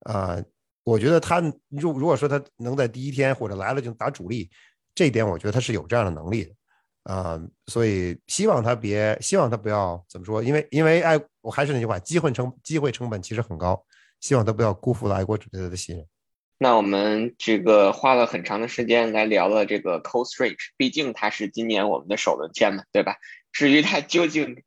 [0.00, 0.42] 啊，
[0.82, 4.50] 我觉得他如如果说他能在第一天或者来了就打主力，
[4.94, 6.52] 这一点我觉得他是有这样的能力的。
[7.04, 13.84] 啊，所以希望他别，希望他不要怎么说，因为因为爱，我还是那句话，机会成机会成本其实很高，
[14.20, 16.06] 希望他不要辜负了爱国者对他的信任。
[16.58, 23.16] 那我们这个花了很长的时间来聊了这个 Cole Strange，毕竟他是今年我们的首轮签嘛，对吧？
[23.52, 24.62] 至于他究竟。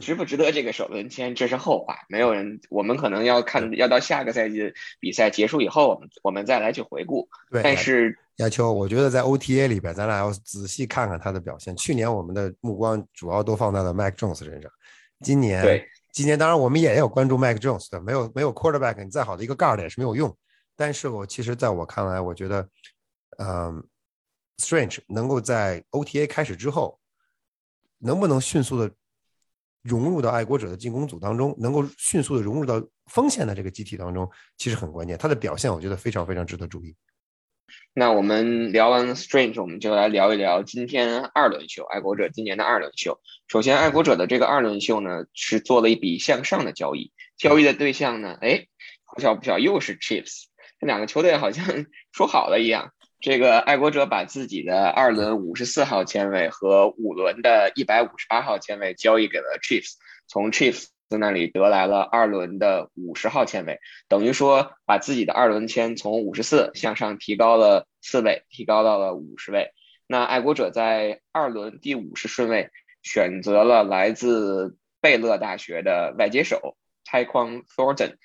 [0.00, 1.96] 值不值得这个首轮签，这是后话。
[2.08, 7.28] 没有人，我们可能要看，要到下个赛季比赛结束以后，我们我们再来去回顾。
[7.50, 11.76] 对，但是亚秋，我觉得在 OTA 里边，咱俩要仔细看看他的表现。
[11.76, 14.70] 去年我们的目光主要都放在了 Mac Jones 身上，
[15.20, 20.36] 今年，对，今年当然我们也有关注 Mac Jones 的，没有没有 Quarterback，你再好的一个 Guard 也是没有用。
[20.74, 22.68] 但是我其实在我看来，我觉得，
[23.38, 23.80] 嗯
[24.58, 26.98] ，Strange 能够在 OTA 开始之后，
[27.98, 28.90] 能不能迅速的。
[29.84, 35.16] 融入到爱国者的进攻组当中，能够迅速的融入到锋线的这个集体当中，其实很关键。
[35.18, 36.96] 他的表现，我觉得非常非常值得注意。
[37.92, 43.20] 那我们聊完 Strange，我们就来聊一聊今天二轮秀，爱国者今年的二轮秀。
[43.46, 48.66] 首先，爱国者的这个二轮秀呢，是做了一笔向上的交易，交易的对象呢，哎，
[49.04, 50.44] 好巧不巧又是 Chiefs，
[50.80, 51.64] 这两个球队好像
[52.12, 52.92] 说好了一样。
[53.24, 59.94] 这个爱国者把自己的二轮五十四号签位和五轮的一百五十八号签位交易给了 Chiefs，
[60.26, 69.70] 从 Chiefs 那里得来了二轮的五十号签位，等于说把自己的二轮签从五十四向上提高了四位，提高到了五十位。
[70.06, 72.68] 那爱国者在二轮第五十顺位
[73.02, 76.76] 选择了来自贝勒大学的外接手
[77.10, 78.16] Tyquan Thornton。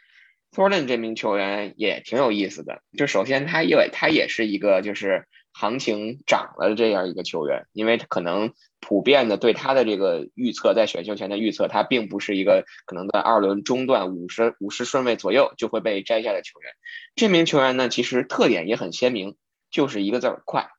[0.52, 16.72] Thornton 这名球员也挺有意思的，就首先他因为他也是一个就是行情涨了这样一个球员，因为可能普遍的对他的这个预测，在选秀前的预测，他并不是一个可能在二轮中段五十五十顺位左右就会被摘下的球员。
[17.16, 19.38] 这名球员呢，其实特点也很鲜明，
[19.70, 20.70] 就是一个字儿快，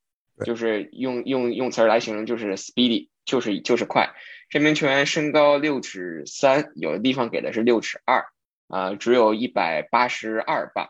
[0.45, 4.11] 就是用用用词儿来形容就是 speedy，就是就是快。
[4.49, 8.25] 这名球员身高六尺三，有的地方给的是六尺二。
[8.71, 10.89] 啊，只有一百八十二磅。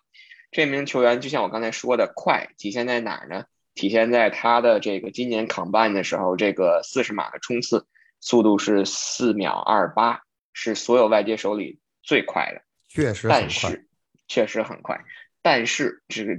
[0.52, 3.44] 这名球员就像我刚才说的，快体现在哪儿呢？
[3.74, 7.86] 体现在他的这个今年 combine 的时候，这个四十码的冲刺
[8.20, 12.62] 速度是四秒二八，是所有外接手里最快的。
[12.88, 13.86] 确实但是
[14.26, 15.00] 确实很快。
[15.40, 16.32] 但是这个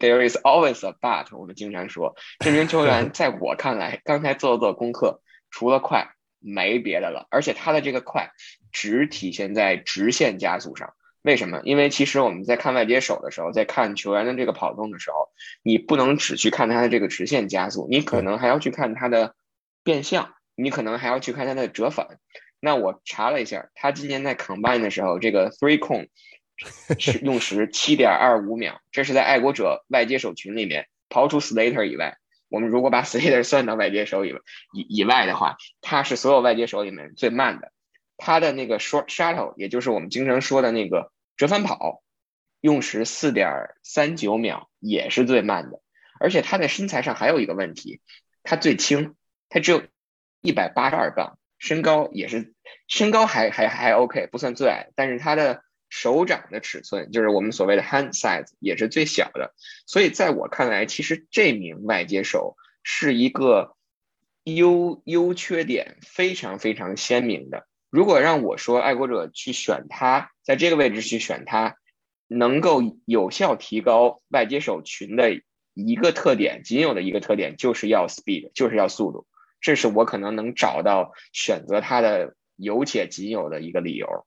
[0.00, 6.12] there is always a but，我们经常说，这名球员 在我看来，刚才做了做功课，除了快。
[6.42, 8.30] 没别的了，而且它的这个快
[8.72, 10.94] 只体现在直线加速上。
[11.22, 11.60] 为什么？
[11.62, 15.28] 因为其实我们在看外接手的时候，在看球员的这个跑动的时候，
[15.62, 19.36] 你不能只去看他的这个直线加速，你可能还要去看他的
[19.84, 22.18] 变向，你可能还要去看他的折返。
[22.58, 26.08] 那我查了一下，他今年在 combine 的时候，这个 three cone
[26.98, 32.16] 是用时七点二五秒，这是在爱国者外接手群里面刨除 Slater 以外。
[32.52, 34.34] 我们如果把 Slater 算到外接手里
[34.74, 37.72] 以以外的话，他是所有外接手里面最慢的。
[38.18, 42.02] 他的那个 short shuttle，也就是我们经常说的那个折返跑，
[42.60, 45.80] 用时四点三九秒，也是最慢的。
[46.20, 48.02] 而且他在身材上还有一个问题，
[48.42, 49.14] 他最轻，
[49.48, 49.82] 他只有
[50.42, 52.52] 一百八十二磅，身高也是
[52.86, 55.64] 身高还还还 OK，不算最矮，但是他的。
[55.94, 59.52] 手掌的尺寸就是我们所谓的 hand size，也是最小的。
[59.86, 63.76] 所以在我看来，其实这名外接手是一个
[64.42, 67.66] 优优缺点非常非常鲜明的。
[67.90, 71.76] 如果让我说爱国者去选他，在这个位置去选他，
[72.26, 75.42] 能够有效提高外接手群的
[75.74, 79.26] 一个特点，仅有的一个特点就是要 speed，就是要速度，
[79.60, 84.24] 这是我可能能找到选择他的有且仅有的一个理由。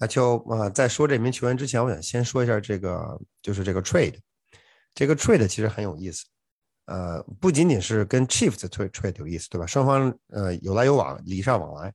[0.00, 4.14] 那就呃，在说这名球员之前，我想先说一下这个，就是这个 trade，
[4.94, 6.24] 这个 trade 其实很有意思，
[6.86, 9.66] 呃，不仅仅是跟 Chiefs 的 trade trade 有意思，对吧？
[9.66, 11.92] 双方呃有来有往，礼尚往来。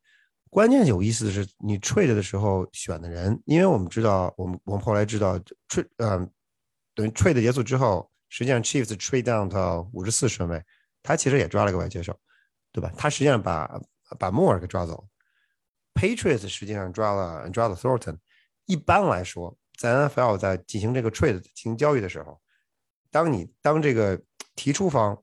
[0.51, 6.29] 关键有意思的是，你 trade 的时候选的人，因为我们知道，我们我们后来知道，trade 嗯，
[6.93, 10.63] 等于 trade 结束之后，实际上 Chiefs trade down 到五十四顺位，
[11.01, 12.15] 他其实也抓了个外接手，
[12.71, 12.93] 对吧？
[12.95, 13.81] 他实际上把
[14.19, 15.05] 把 Moore 给抓走。
[15.95, 18.17] Patriots 实际上抓了抓了 Thornton。
[18.65, 22.39] 一般来说，在 NFL 在进行这个 trade 进行交易的时候，
[23.09, 24.21] 当你当这个
[24.55, 25.17] 提出方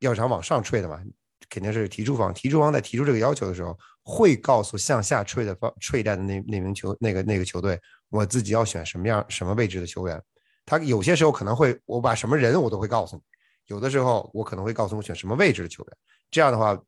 [0.00, 1.00] 要想往上 trade 嘛，
[1.48, 2.32] 肯定是提出方。
[2.34, 10.22] 提出方在提出这个要求的时候，会告诉向下 trade 方 trade 的那那名球那个那个球队，我自己要选什么样什么位置的球员。
[10.66, 13.22] 他有些时候可能会我把什么人我都会告诉你，
[13.66, 15.96] 有的时候我可能会告诉我选什么位置的球员。
[16.30, 16.78] 这样的话，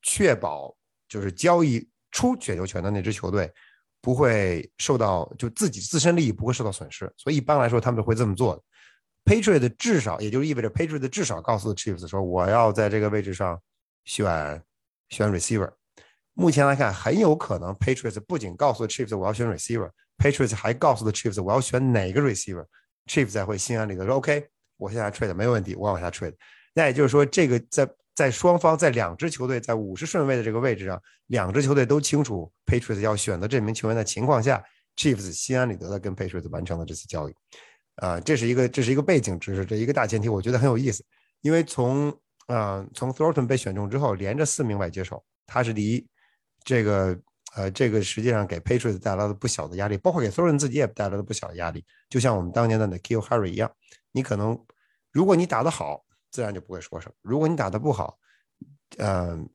[0.00, 0.74] 确保
[1.08, 1.86] 就是交易。
[2.12, 3.50] 出选秀权的那支球队
[4.00, 8.62] 不会受到就自己自身利益不会受到损失，所以一般来说他们会这么做的。
[9.24, 13.60] Patriot 至少也就意味着 Patriot 至少告诉 Chiefs 说我要在这个位置上
[14.04, 14.62] 选
[15.08, 15.72] 选 receiver。
[16.34, 24.46] 目前来看，很有可能 Patriot 不仅告诉 Chiefs 我要选 receiver，Patriot 还告诉了 Chiefs 我要选哪个 receiver，Chiefs 才会心安理得说 OK，
[24.76, 26.34] 我现在 trade 没有问题，我往下 trade。
[26.74, 27.88] 那也就是说，这个在。
[28.14, 34.62] 在双方在两支球队在五十顺位的这个位置上，两支球队都清楚 Patriots 要选择这名球员的情况下
[34.96, 37.34] ，Chiefs 心安理得的跟 Patriots 完成了这次交易。
[37.96, 41.02] 啊，这是一个这是一个背景知识，这一个大前提，我觉得很有意思。
[41.40, 42.10] 因为从
[42.48, 46.06] 啊从 Thornton 被选中之后，连着四名外接手，他是第一。
[46.64, 47.18] 这个
[47.56, 51.84] 呃这个实际上给 Patriots 带来了不小的压力，包括给 Thornton 自己也带来了不小的压力。
[52.10, 53.70] 就像我们当年的 Nikil Harry 一样，
[54.12, 54.58] 你可能
[55.10, 56.04] 如果你打得好。
[56.32, 57.14] 自然就不会说什么。
[57.22, 58.18] 如果你打得不好，
[58.98, 59.48] 嗯，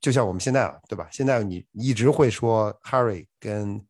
[0.00, 1.08] 就像我们现在啊，对吧？
[1.12, 3.80] 现在你一直会说 Harry 跟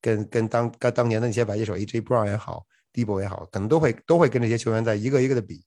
[0.00, 5.62] 跟跟当跟当年的那些白接手 AJ Brown 也好，Debo 也好，可能都会都会跟这些球员在一个一个的比。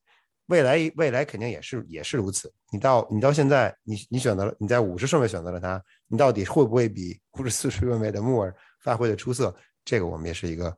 [0.46, 2.50] 未来未来肯定也是也是如此。
[2.70, 9.54] 你到你到现在，你你选择了你在五十顺位选择了他，你到底会不会比 五十四顺位的穆尔发挥的出色？
[9.84, 10.74] 这个我们也是一个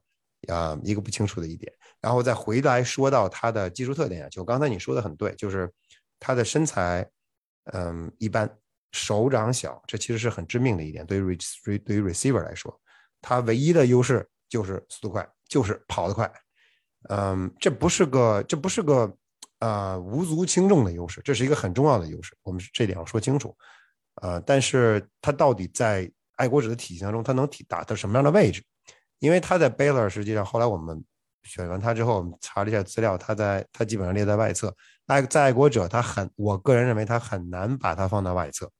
[0.48, 1.72] 啊一个不清楚的一点。
[2.00, 5.70] 然后再回来说到他的技术特点啊，就刚才你说的很对，就是
[6.18, 7.06] 他的身材，
[7.72, 8.50] 嗯，一般，
[8.92, 11.04] 手掌小，这其实是很致命的一点。
[11.04, 11.36] 对于
[11.78, 12.74] 对于 receiver 来说，
[13.20, 16.30] 他唯一的优势就是速度快，就是跑得快。
[17.08, 19.14] 嗯，这不是个这不是个
[19.58, 22.34] 啊无足轻重的优势，这是一个很重要的优势。
[22.42, 23.54] 我们这点要说清楚。
[24.22, 28.62] 呃，但是他到底在爱国者的体系当中，他能体打到什么样的位置？
[29.20, 31.02] 因为他在 Baylor 实际上后来我们。
[31.42, 34.72] 选完他之后，我们查了一下资料，他在他基本上列在外侧。
[35.06, 38.70] 爱在爱国者，他很，我个人认为他很难把他放到外侧。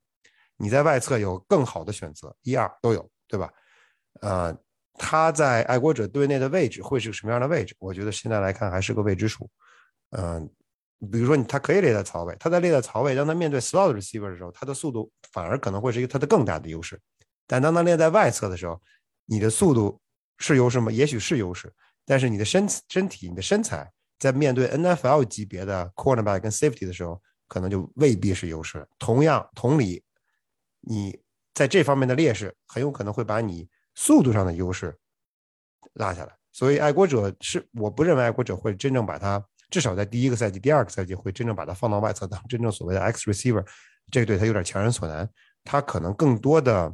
[0.59, 3.50] 你在外侧有更好的选择，一二都有，对吧？
[4.20, 4.55] 呃，
[4.98, 7.74] 他在爱国者队内的位置会是个什么样的位置？
[7.79, 9.48] 我觉得现在来看还是个未知数。
[10.11, 10.46] 嗯，
[11.11, 17.00] 比如说你他可以列在槽位，他在列在槽位，当他面对 slot receiver 的时候，他的速度反而可能会是一个他的更大的优势。
[17.46, 18.79] 但当他列在外侧的时候，
[19.24, 19.98] 你的速度
[20.40, 20.90] 是优势吗？
[20.90, 21.72] 也许是优势。
[22.05, 28.85] 但是你的身身体、你的身材，在面对 NFL 级别的 cornerback 跟 safety 的时候，可能就未必是优势。
[28.98, 30.03] 同样，同理，
[30.81, 31.16] 你
[31.55, 34.96] 在这方面的劣势，很有可能会把你速度上的优势
[35.92, 36.35] 拉下来。
[36.50, 43.64] 所以，爱国者是我不认为爱国者会真正把它，至少在第一个赛季、第二个赛季会真正把它放到外侧当真正所谓的 X receiver，
[44.11, 45.31] 这个对他有点强人所难。
[45.62, 46.92] 他可能更多的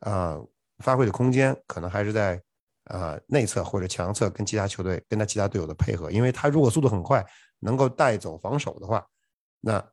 [0.00, 0.36] 啊
[0.78, 2.42] 发挥的空间，可能还是在。
[2.88, 7.24] 呃，内侧或者强侧跟其他球队跟他其他队友的配合，因为他如果速度很快，
[7.60, 9.06] 能够带走防守的话，
[9.60, 9.84] 那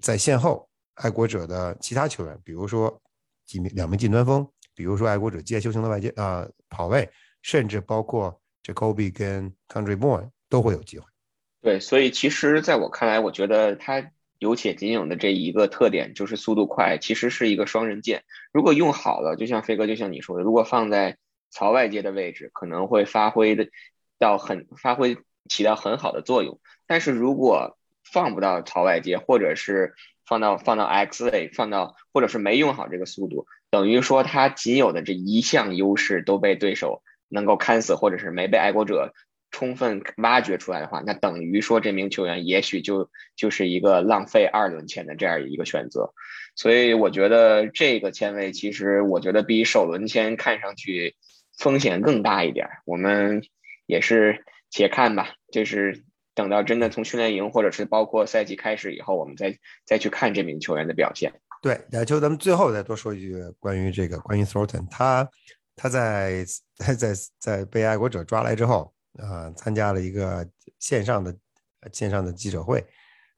[0.00, 3.00] 在线后爱国者的其他球员，比如说
[3.44, 7.08] 几名两名近端锋，比如说爱国者接球型的外接啊跑位，
[7.42, 11.06] 甚至包括 Jacoby 跟 Country Boy 都会有机会。
[11.60, 18.22] 对，所以其实在我看来，我觉得他有且仅有的这一个特点就是速度快，其实是一个双刃剑。
[18.52, 21.18] 如果用好了，就像飞哥，就像你说的，如果放在
[21.50, 23.68] 槽外接的位置可能会发挥的
[24.18, 25.16] 到很发挥
[25.48, 29.94] 起到很好的作用，但是如果放不到槽外接，或者是
[30.26, 39.14] 放到放到 X 类，放到或者是没用好这个速度，等于说他仅有的这一项优势都被对手能够看死，或者是没被爱国者
[39.50, 46.12] 充分挖掘出来的话，那等于说这名球员也许就就是一个浪费二轮签的这样一个选择。
[46.56, 51.16] 所以我觉得这个签位其实我觉得比首轮签看上去。
[51.58, 53.42] 风险更大一点，我们
[53.86, 55.34] 也是且看吧。
[55.52, 56.04] 就是
[56.34, 61.32] 等到真的从训练营或者是包括赛季开始以后，我们再再去看这名球员的表现。
[61.60, 65.28] 对，那就咱们最后再多说一句关于这个关于 Thornton，他
[65.74, 66.44] 他在
[66.76, 70.48] 在在在被爱国者抓来之后，啊，参加了一个
[70.78, 71.34] 线上的
[71.92, 72.86] 线上的记者会，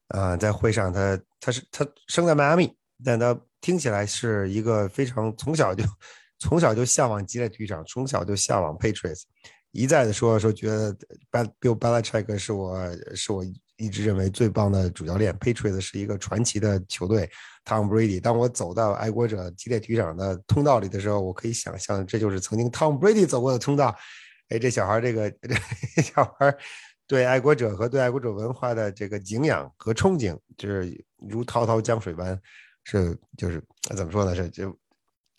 [0.08, 2.70] 啊，在会上他他是他生在迈阿密，
[3.02, 5.82] 但他听起来是一个非常从小就
[6.40, 9.22] 从小就向往激烈体育场，从小就向往 Patriots，
[9.70, 10.92] 一再的说说觉得
[11.60, 12.76] Bill Belichick 是我
[13.14, 13.44] 是我
[13.76, 17.30] 一直认为最棒的主教练，Patriots 是一个传奇的球队。
[17.64, 23.94] Tom Brady，当我走到爱国者激烈体育场的通道里的时候，我可以想象，这就是曾经 Tom Brady 走过的通道。
[24.48, 26.52] 哎，这小孩，这个这小孩
[27.06, 32.36] 对爱国者和对爱国者文化的这个敬仰和憧憬，就是如滔滔江水般，
[32.84, 33.62] 是就是
[33.96, 34.34] 怎么说呢？
[34.34, 34.76] 是就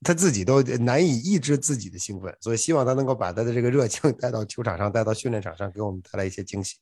[0.04, 6.78] 他自己都难以抑制自己的兴奋，所以希望他能够把他的这个热情 带到球场上，带到训练场上，给我们带来一些惊喜。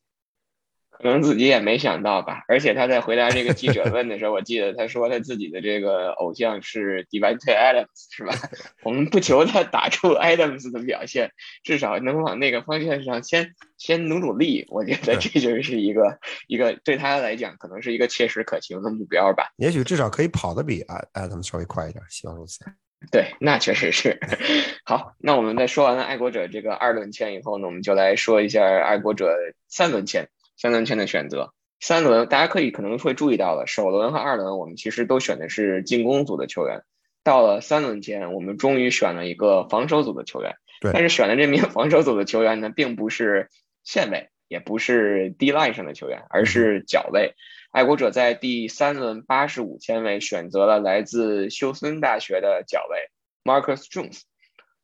[1.02, 8.36] 可能自己也没想到吧，而且他在回答这个记者问的时候，我记得他说他自己的这个偶像是 Devante Adams，是吧？
[8.84, 11.32] 我们不求他打出 Adams 的表现，
[11.64, 14.66] 至少能往那个方向上先先努努力。
[14.68, 19.54] 我觉得这就是一个一个对他来讲可能是一个切实可行的目标吧。
[19.56, 22.60] 也许至少可以跑得比 Adams 稍微快一点，希望如此。
[23.12, 24.20] 对，那确实是。
[24.84, 29.36] 好，那我们在说完了爱国者这个二轮签以后呢，我们就来说一下爱国者
[29.68, 30.28] 三轮签。
[30.62, 36.84] 三轮签的选择，三轮大家可以可能会注意到了，首轮和二轮我们其实都选的是进攻组的球员，
[37.24, 40.56] 到了三轮签，我们终于选了一个防守组的球员。
[40.82, 43.48] 对，但是选的这名防守组的球员呢，并不是
[43.86, 47.36] 线位，也不是 D line 上的球员，而是脚位。
[47.72, 53.10] 爱国者在第三轮八十五签位选择了来自休斯顿大学的角位
[53.44, 54.22] Marcus Jones。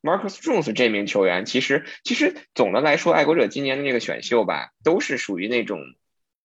[0.02, 5.80] Marcus Jones 这名球员，其实其实总的来说，爱国者今年的这个选秀吧，都是属于那种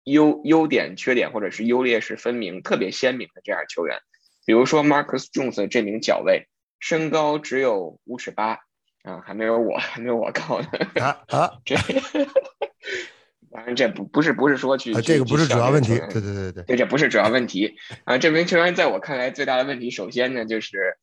[0.04, 3.98] 优优点、缺点或者是优劣势分明、特别鲜明的这样球员。
[4.46, 8.60] 比如说 Marcus Jones 这名角位，身高只有五尺八
[9.02, 10.68] 啊，还没有我还没有我高呢。
[11.04, 11.76] 啊啊， 这
[13.52, 18.18] 当然这不不是不是说去这个不是主要问题，对对对对，对这不是主要问题啊。
[18.18, 20.96] 这名球员在我看来最大的问题，首先呢就是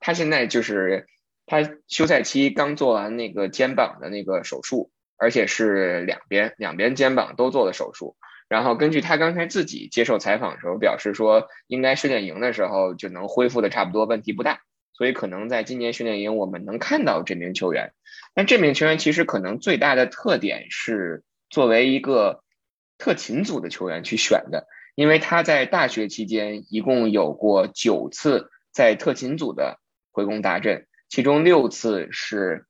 [0.00, 1.06] 他现在就是。
[1.48, 8.16] 他休赛期刚做完那个肩膀的那个手术，而且是两边两边肩膀都做了手术。
[8.48, 14.58] 然后根据他刚才自己接受采访的时候表示说，应该训练营的时候就能恢复的差不多，问题不大。
[14.92, 17.92] 所以可能在今年训练营我们能看到这名球员。
[18.34, 22.42] 但这名球员其实可能最大的特点是作为一个
[22.98, 29.80] 特勤组的球员去选的，因为他在大学期间一共有过九次在特勤组的
[30.10, 30.86] 回攻达阵。
[31.08, 32.66] 其中六次是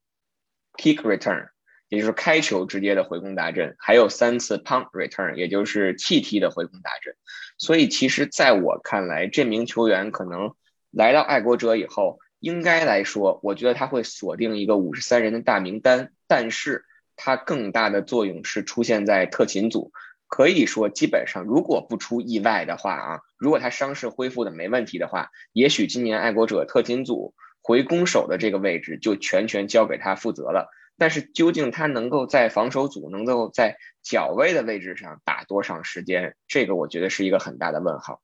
[0.76, 1.48] kick return，
[1.88, 7.16] 也就是开球直接的回攻达阵，还有三次 punt return，也就是弃踢的回攻达阵。
[7.56, 10.54] 所以，其实在我看来，这名球员可能
[10.90, 16.12] 来到爱国者以后，应该来说，我觉得他会锁定一个五十三人的大名单。
[16.26, 16.84] 但是，
[17.16, 19.90] 他更大的作用是出现在特勤组。
[20.28, 27.34] 可以说，基本上如果不出意外的话啊，如果他伤势恢复的没问题的话，也许今年爱国者特勤组。
[27.62, 38.20] 回攻手的这个位置就全权交给他负责了，但是究竟他能够在防守组能够在角位的位置上打多长时间，这个我觉得是一个很大的问号。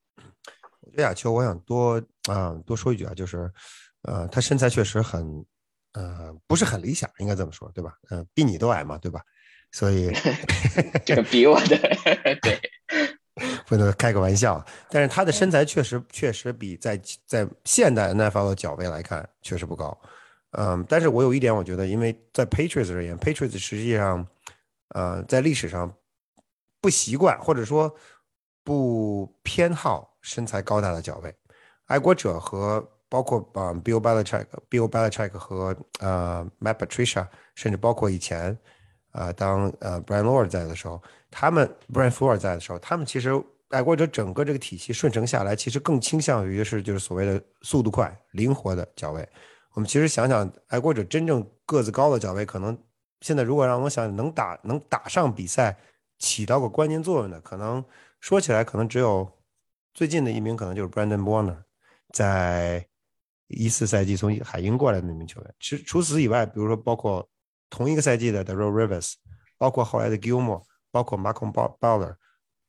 [0.81, 3.51] 我觉得亚秋，我想多啊多说一句啊，就是
[4.03, 5.45] 呃，他身材确实很
[5.93, 7.95] 呃不是很理想，应该这么说对吧？
[8.11, 9.23] 嗯，比你都矮嘛，对吧？
[9.73, 10.13] 所以
[11.05, 11.77] 这个比我的
[12.43, 12.61] 对。
[13.67, 19.99] 不能开个玩笑，但是他的身材确实确实比在在现代 NFL 的脚位来看确实不高，
[20.51, 24.27] 嗯，但是我有一点我觉得，因为在 Patriots 而言，Patriots 实际上，
[24.89, 25.91] 呃，在历史上
[26.83, 27.93] 不习惯或者说
[28.63, 31.35] 不偏好身材高大的脚位，
[31.87, 38.57] 爱国者和包括啊 Bill Belichick、Bill Belichick 和呃 Matt Patricia，甚至包括以前。
[39.13, 40.99] 啊，当呃 Brian Lord 在的时候，
[41.31, 43.31] 他们 Brian Floor 在的时候，他们其实
[43.69, 49.29] 爱国者整个这个体系顺承下来，其实更倾向于是就是所谓的速度快、灵活的脚位。
[49.75, 52.75] 我们其实想想，爱国者真正个子高的脚位，可能
[53.21, 55.77] 现在如果让我想能打能打上比赛、
[56.19, 57.85] 起到个关键作用的，可能
[58.19, 59.31] 说起来可能只有
[59.93, 61.59] 最近的一名，可能就是 Brandon Warner，
[62.15, 62.87] 在
[63.53, 65.55] 一四赛季从海鹰过来的那名球员。
[65.61, 67.27] 其实除此以外，比如说包括。
[67.75, 69.15] 同一个赛季的 The Roll Rivers，
[69.57, 72.15] 包括后来的 Gilmore，包括 Malcolm Bowler，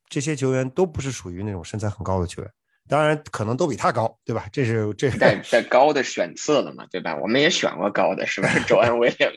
[0.07, 2.49] 这些球员都不是属于那种身材很高的球员，
[2.87, 4.47] 当然可能都比他高，对吧？
[4.53, 7.17] 这是这在在高的选次了嘛，对吧？
[7.17, 8.49] 我们也选过高的，是吧？
[8.65, 9.29] 周安威廉，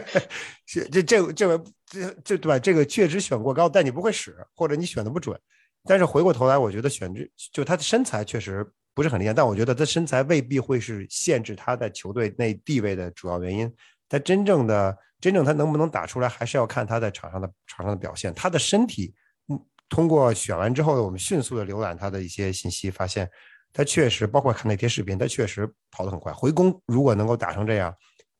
[0.64, 2.58] 是这这这位这这对吧？
[2.58, 5.38] 这个确实选过高，但你不会使，或者你选的不准。
[5.84, 13.70] 但是回过头来，我觉得选这就他的身材确实不是很厉害，但我觉得他身材未必会是限制他在球队内地位的主要原因。
[14.08, 18.32] 他真正的真正他能不能打出来，还是要看他在场上的场上的表现。
[18.32, 19.12] 他的身体，
[19.48, 23.28] 嗯，通过选完之后，我们迅速的浏览他的一些信息，发现
[23.72, 26.32] 他确实，包括看那些视频，他确实跑得很快。
[26.32, 27.92] 回攻如果能够打成这样，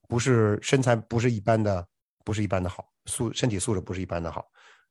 [0.08, 1.84] 不是身材不是一般的，
[2.24, 4.46] 不是一般的好，素身体素质不是一般的好。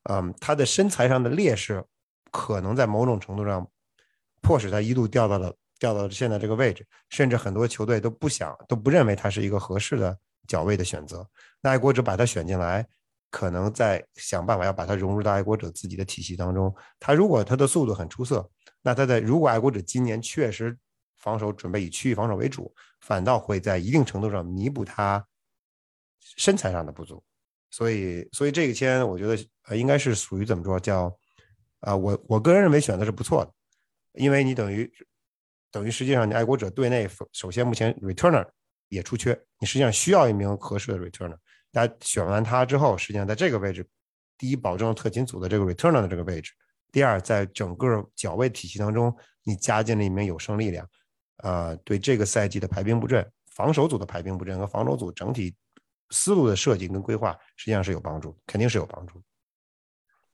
[0.09, 1.83] 嗯，他的身材上的劣势。
[2.35, 3.69] 可能在某种程度上，
[4.43, 10.15] 迫使他一度掉到了掉到了现在这个位置，甚至很多球队都不想都不认为他是一个合适的
[10.47, 11.25] 脚位的选择。
[11.61, 12.85] 那爱国者把他选进来，
[13.31, 16.73] 可能在想办法要把他融入到爱国者自己的体系当中。
[16.99, 18.47] 他如果他的速度很出色，
[18.81, 20.77] 那他在如果爱国者今年确实
[21.17, 25.25] 防守准备以区域防守为主，反倒会在一定程度上弥补他
[26.19, 27.23] 身材上的不足。
[27.71, 31.15] 所以，所以这个签我觉得呃应该是属于怎么说叫。
[31.79, 33.51] 啊，我我个人认为选的是不错的，
[34.13, 34.91] 因为你等于
[35.71, 38.47] 等于实际上你爱国者队内首先目前 returner
[38.89, 41.37] 也出缺，你实际上需要一名合适的 returner。
[41.71, 43.83] 大家选完他之后，实际上在这个位置，
[44.37, 46.51] 第一保证特勤组的这个 returner 的这个位置，
[46.91, 50.87] 第二在整个脚位体系当中，你加进了一名有生力量，
[51.37, 55.55] 啊，对这个赛季的排兵布阵、防守组的排兵布阵和防守组整体
[56.11, 59.19] 思路的设计跟规划，实际上是有帮助，肯定是有帮助。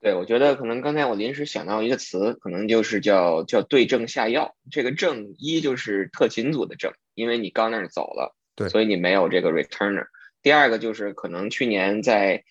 [0.02, 4.56] 对，我觉得可能刚才我临时想到一个词，可能就是叫叫对症下药。
[4.70, 10.06] 这个症一就是特勤组的症，因为你刚那儿走了，对，所以你没有这个 returner。
[10.40, 12.44] 第二个就是可能去年在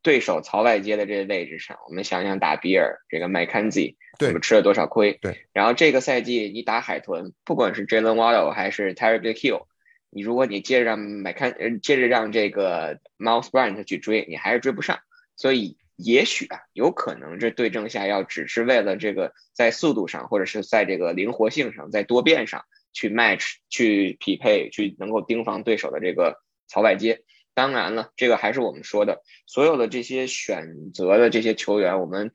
[0.00, 5.18] 对手曹外接的这个位置上，我们想想打比尔这个麦坎吉，对，吃了多少亏？
[5.20, 5.46] 对。
[5.52, 9.66] 然后这个赛季你打海豚，不管是 Jalen Waddle 还是 Terry Hill，
[10.08, 15.00] 你如果你接着让麦坎，呃，接着让这个 Mouse Bryant 去追，你还是追不上，
[15.36, 15.76] 所以。
[15.96, 26.38] 也许啊，有可能这对症下药，只是为了这个在速度上，或者是在这个灵活性上，在多变上去 match 去匹配，去能够盯防对手的这个
[26.68, 27.22] 槽外接。
[27.54, 32.30] 当然了，这个还是我们说的，所有的这些选择的这些球员，我们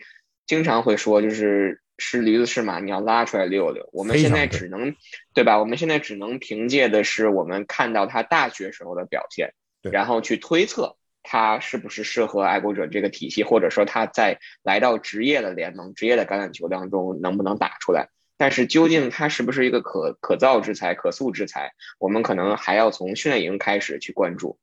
[0.47, 3.87] 经常会说，就是是驴子是马，你要拉出来溜溜。
[3.93, 4.95] 我们现在只能，
[5.35, 5.59] 对吧？
[5.59, 9.53] 我们现在只能凭借的是我们看到他大学时候的表现，
[9.83, 10.97] 然后去推测。
[11.23, 18.09] 他是不是适合爱国者这个体系，或者说他在来到职业的联盟、职业的橄榄球当中能不能打出来？
[18.37, 24.57] 但是究竟他是不是一个可可造之才、可塑之才，我们可能还要从训练营开始去关注。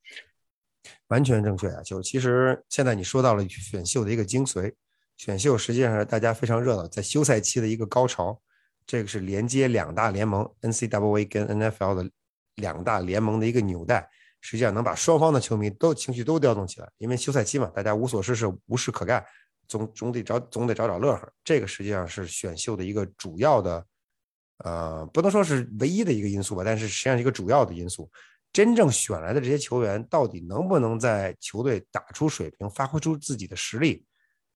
[1.07, 1.81] 完全正确啊！
[1.83, 4.73] 就其实现在你说到了选秀的一个精髓，
[5.17, 8.41] 选秀实际上是大家非常热闹，在休赛期的一个高潮，
[8.85, 12.11] 这个是连接两大联盟 NCAA 跟 NFL 的
[12.57, 14.11] 两大联盟的一个纽带。
[14.41, 19.25] 实际上能把双方的球迷都情绪都调动起来，因为休赛期嘛，大家无所事事，无事可干，
[19.67, 21.33] 总总得找总得找找乐呵。
[21.43, 23.85] 这个实际上是选秀的一个主要的，
[24.59, 28.11] 呃，不能说是唯一的一个因素吧，但是实际上是一个主要的因素。
[28.53, 34.07] 真正选来的这些球员到底能不能在球队打出水平，发挥出自己的实力，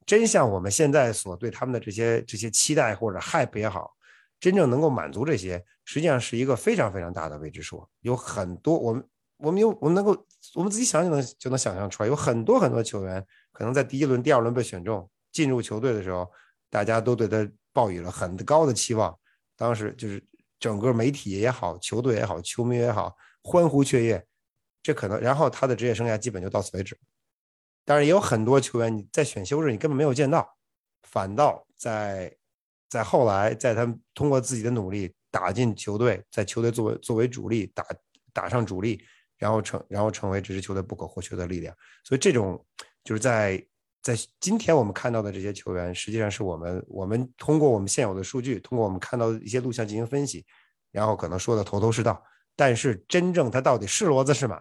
[0.07, 3.91] 真像我们现在所对他们的这些这些期待或者 hype 也好，
[4.41, 7.87] 真正能够满足这些，实际上是一个非常非常大的未知数。
[8.01, 9.05] 有很多我们。
[9.43, 10.17] 我们有，我们能够，
[10.55, 16.31] 我们自己想就能就能想象出来，有很多很多球员可能在第一轮、第二轮被选中进入球队的时候，
[16.71, 19.19] 大家都对他抱以了很高的期望。
[19.57, 20.25] 当时就是
[20.61, 24.25] 整个媒体也好，球队也好，球迷也好，欢呼雀跃。
[24.81, 26.97] 这可能，然后他的职业生涯基本就到此为止。
[27.85, 30.57] 当然，也有很多球员你在选秀日你根本没有见到，
[31.03, 32.33] 反倒在
[32.89, 37.85] 在后来，在他们通过自己的努力打进球队，在球队作为作为主力打
[38.33, 39.05] 打上主力。
[39.43, 41.77] 然后成，然后成为这支球队不可或缺的力量。
[42.05, 42.65] 所以这种
[43.03, 43.61] 就是在
[44.01, 50.47] 在今天我们看到的这些球员，实际上是我们我们通过我们现有的数据，通过我们看到的一些录像进行分析，
[50.93, 52.23] 然后可能说的头头是道。
[52.55, 54.61] 但是真正他到底是骡子是马，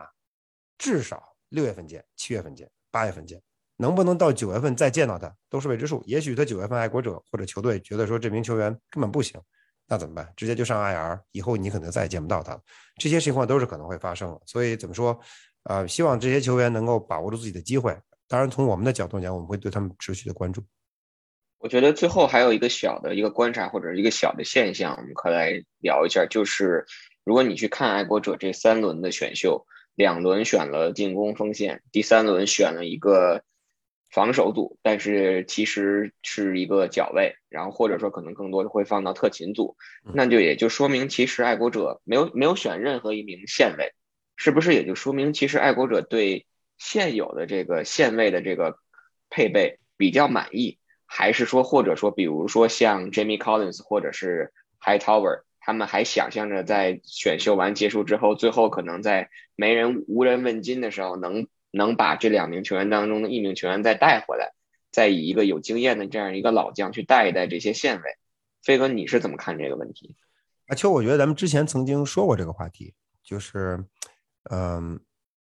[0.79, 3.39] 至少六月份见，七月份见，八月份见，
[3.77, 6.01] 能不能到九月份再见到他，都是未知数。
[6.07, 9.39] 也许他九月份爱国者或者球队觉得说这名球员根本不行。
[9.91, 10.31] 那怎么办？
[10.37, 12.61] 直接就上 IR，以后你可能再也见不到他了。
[12.95, 14.39] 这些情况都是可能会发生的。
[14.45, 15.19] 所以怎么说？
[15.63, 17.93] 呃，希望这些球员能够把握住自己的机会。
[18.25, 20.63] 当然，从我们的角度讲，我们会对他们持续的关注。
[21.57, 26.85] 我觉得最后还有一个小的一个观察或者一个小的现象，我们可来聊一下，就是
[27.25, 29.65] 如果你去看爱国者这三轮的选秀，
[29.95, 33.43] 两轮选了进攻锋线，第三轮选了一个。
[34.11, 39.77] 防守组，但是其实是一个角位，然后或者说可能更多的会放到特勤组，
[40.13, 43.93] 那就也就说明其实爱国者没有没有选任何一名线位，
[44.35, 46.45] 是不是也就说明其实爱国者对
[46.77, 48.77] 现有的这个线位的这个
[49.29, 54.51] 配备比较满意，还是说或者说比如说像 Jamie Collins 或者是
[54.81, 64.51] Hightower，他们还想象着在选秀完结束之后，最后可能在没人无人问津的时候，能能把这两名球员当中的一名球员再带回来，
[64.91, 68.17] 再以一个有经验的这样一个老将去带一带这些线位。
[68.63, 70.15] 飞哥，你是怎么看这个问题？
[70.67, 72.93] 阿秋，我觉得咱们之前曾经说过这个话题，
[73.23, 73.83] 就是，
[74.51, 74.99] 嗯，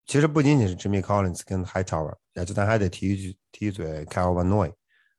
[0.07, 4.73] 其实不仅仅是 Jimmy Collins 跟 Hightower，也就咱还得提一句提一嘴 Kyle Van Noy，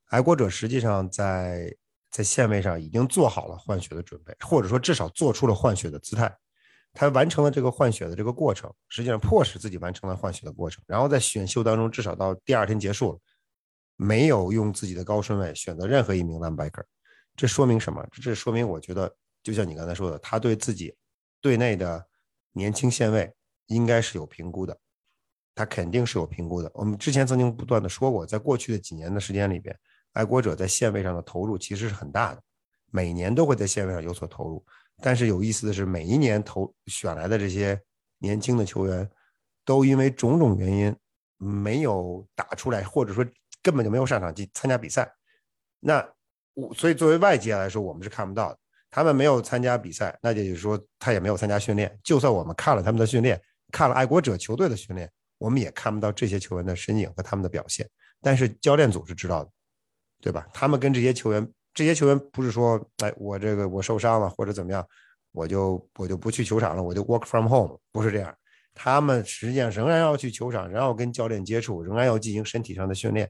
[0.09, 1.73] 爱国者实际上在
[2.11, 6.35] 在线位上已经做好了换血的准备，或者说至少做出了换血的姿态，
[6.99, 13.19] 他完成了这个换血的这个过程，实际上迫使自己完成了换血的过程，然后在选秀当中至少到第二天结束了，
[13.97, 16.83] 没有用自己的高顺位选择任何一名 linebacker。
[17.35, 18.03] 这说明什么？
[18.11, 20.91] 这说明我觉得，就像你刚才说的，他对自己
[21.39, 22.03] 队内的
[22.51, 23.31] 年轻线位
[23.67, 24.75] 应该是有评估的，
[25.53, 26.71] 他肯定是有评估的。
[26.73, 29.77] 我们之前曾经不断的说过，在过去的几年的时间里边，
[30.13, 32.41] 爱国者在线位上的投入其实是很大的，
[32.89, 34.65] 每年都会在线位上有所投入。
[35.01, 37.79] 但是有意思的是，每一年投选来的这些
[38.19, 39.09] 年轻的球员，
[39.63, 40.95] 都因为种种原因
[41.37, 43.25] 没有打出来，或者说
[43.61, 45.11] 根本就没有上场去参加比赛。
[45.79, 46.07] 那
[46.53, 48.59] 我所以，作为外界来说，我们是看不到的。
[48.89, 51.99] 他们没有参加比赛，那也就是说，他也没有参加训练。
[52.03, 53.39] 就算我们看了他们的训练，
[53.71, 57.87] 看了爱国者球队的训练，我们也看不到这些球员的身影和他们的表现。
[58.21, 59.51] 但是教练组是知道的，
[60.21, 60.47] 对吧？
[60.53, 64.83] 他们跟这些球员，这些球员不是说，哎，我这个我受伤了或者怎么样，
[65.31, 68.35] 我就我就不去球场了，我就 work from home，不是这样。
[68.73, 73.29] 他们实际上仍然要去球场，仍然要跟教练接触，仍然要进行身体上的训练，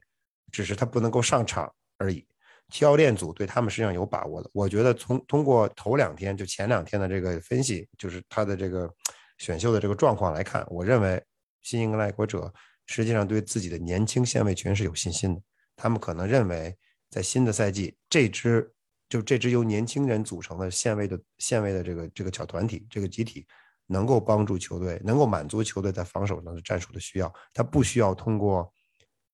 [0.50, 2.26] 只是他不能够上场而已。
[2.70, 8.90] 教练组对他们实际上有把握的，我觉得从通过头两天就前两天的这个分析，就是他的这个
[9.36, 11.22] 选秀的这个状况来看，我认为
[11.60, 12.50] 新英格兰爱国者
[12.86, 15.42] 实际上对自己的年轻线位权是有信心的。
[15.76, 16.74] 他们可能认为
[17.10, 18.72] 在新的赛季，这支
[19.08, 23.46] 就这支由年轻人组成的线位的线位的这个这个小团体这个集体，
[23.86, 27.32] 能够帮助球队，能够满足球队在防守上的战术的需要。
[27.52, 28.72] 他不需要通过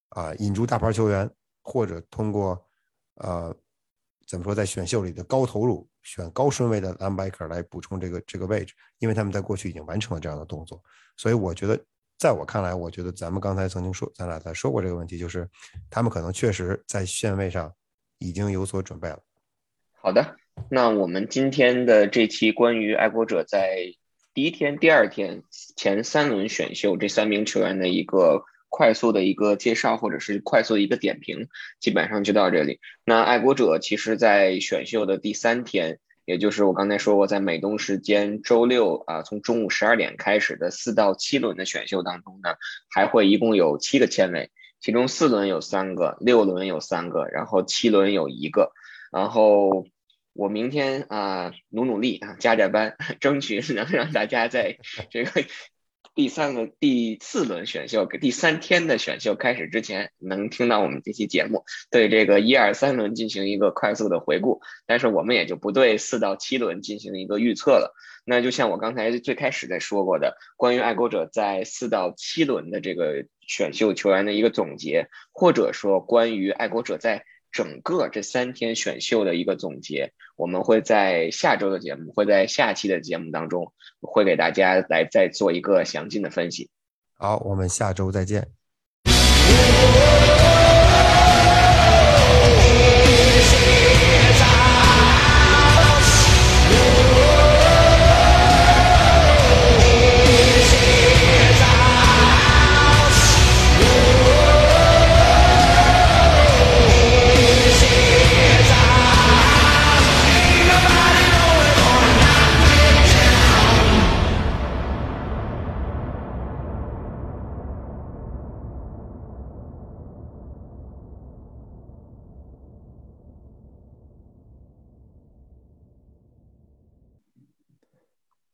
[0.09, 1.29] 啊引入大牌球员，
[1.61, 2.61] 或者通过。
[3.19, 3.55] 呃，
[4.27, 10.83] 怎么说，在选秀里的高投入，选高顺位的 linebacker 来补充这个这个位置，因为他们在过去已经完成了这样的动作，
[11.15, 11.81] 所以我觉得，
[12.17, 15.47] 在我看来，我觉得咱们刚才曾经说，咱俩在说过这个问题，就是
[15.89, 17.71] 他们可能确实在线位上
[18.19, 19.19] 已经有所准备了。
[20.01, 20.35] 好的，
[20.69, 23.77] 那我们今天的这期关于爱国者在
[24.33, 25.43] 第一天、第二天
[25.75, 28.43] 前三轮选秀这三名球员的一个。
[28.67, 31.47] 快速的一个介绍，或者是快速的一个点评，
[31.79, 32.81] 基本上就到这里。
[33.05, 42.55] 那爱国者其实，在选秀的第三天，也就是我刚才说过，在美东时间周六啊，从中午十二点开始的四到七轮的选秀当中呢，
[42.89, 48.71] 还会一共有七个签位，其中四轮有三个，六轮有三个，然后七轮有一个。
[49.11, 49.85] 然后
[50.33, 54.77] 我明天啊，努努力啊，加加班， 争取能让大家在
[55.09, 55.43] 这个。
[56.15, 67.93] 第三个第四轮选秀，第三天的选秀开始之前，能听到我们这期节目，对这个一二三轮进行一个快速的回顾，但是我们也就不对四到七轮进行一个预测了。
[68.25, 77.25] 那就像我刚才最开始在说过的，关于爱国者在四到七轮的这个选秀球员的一个总结，或者说关于爱国者在。
[77.51, 83.71] 整个这三天选秀的一个总结，我们会在下周的节目，会在下期的节目当中，
[84.01, 86.69] 会给大家来再做一个详尽的分析。
[87.17, 88.47] 好，我们下周再见。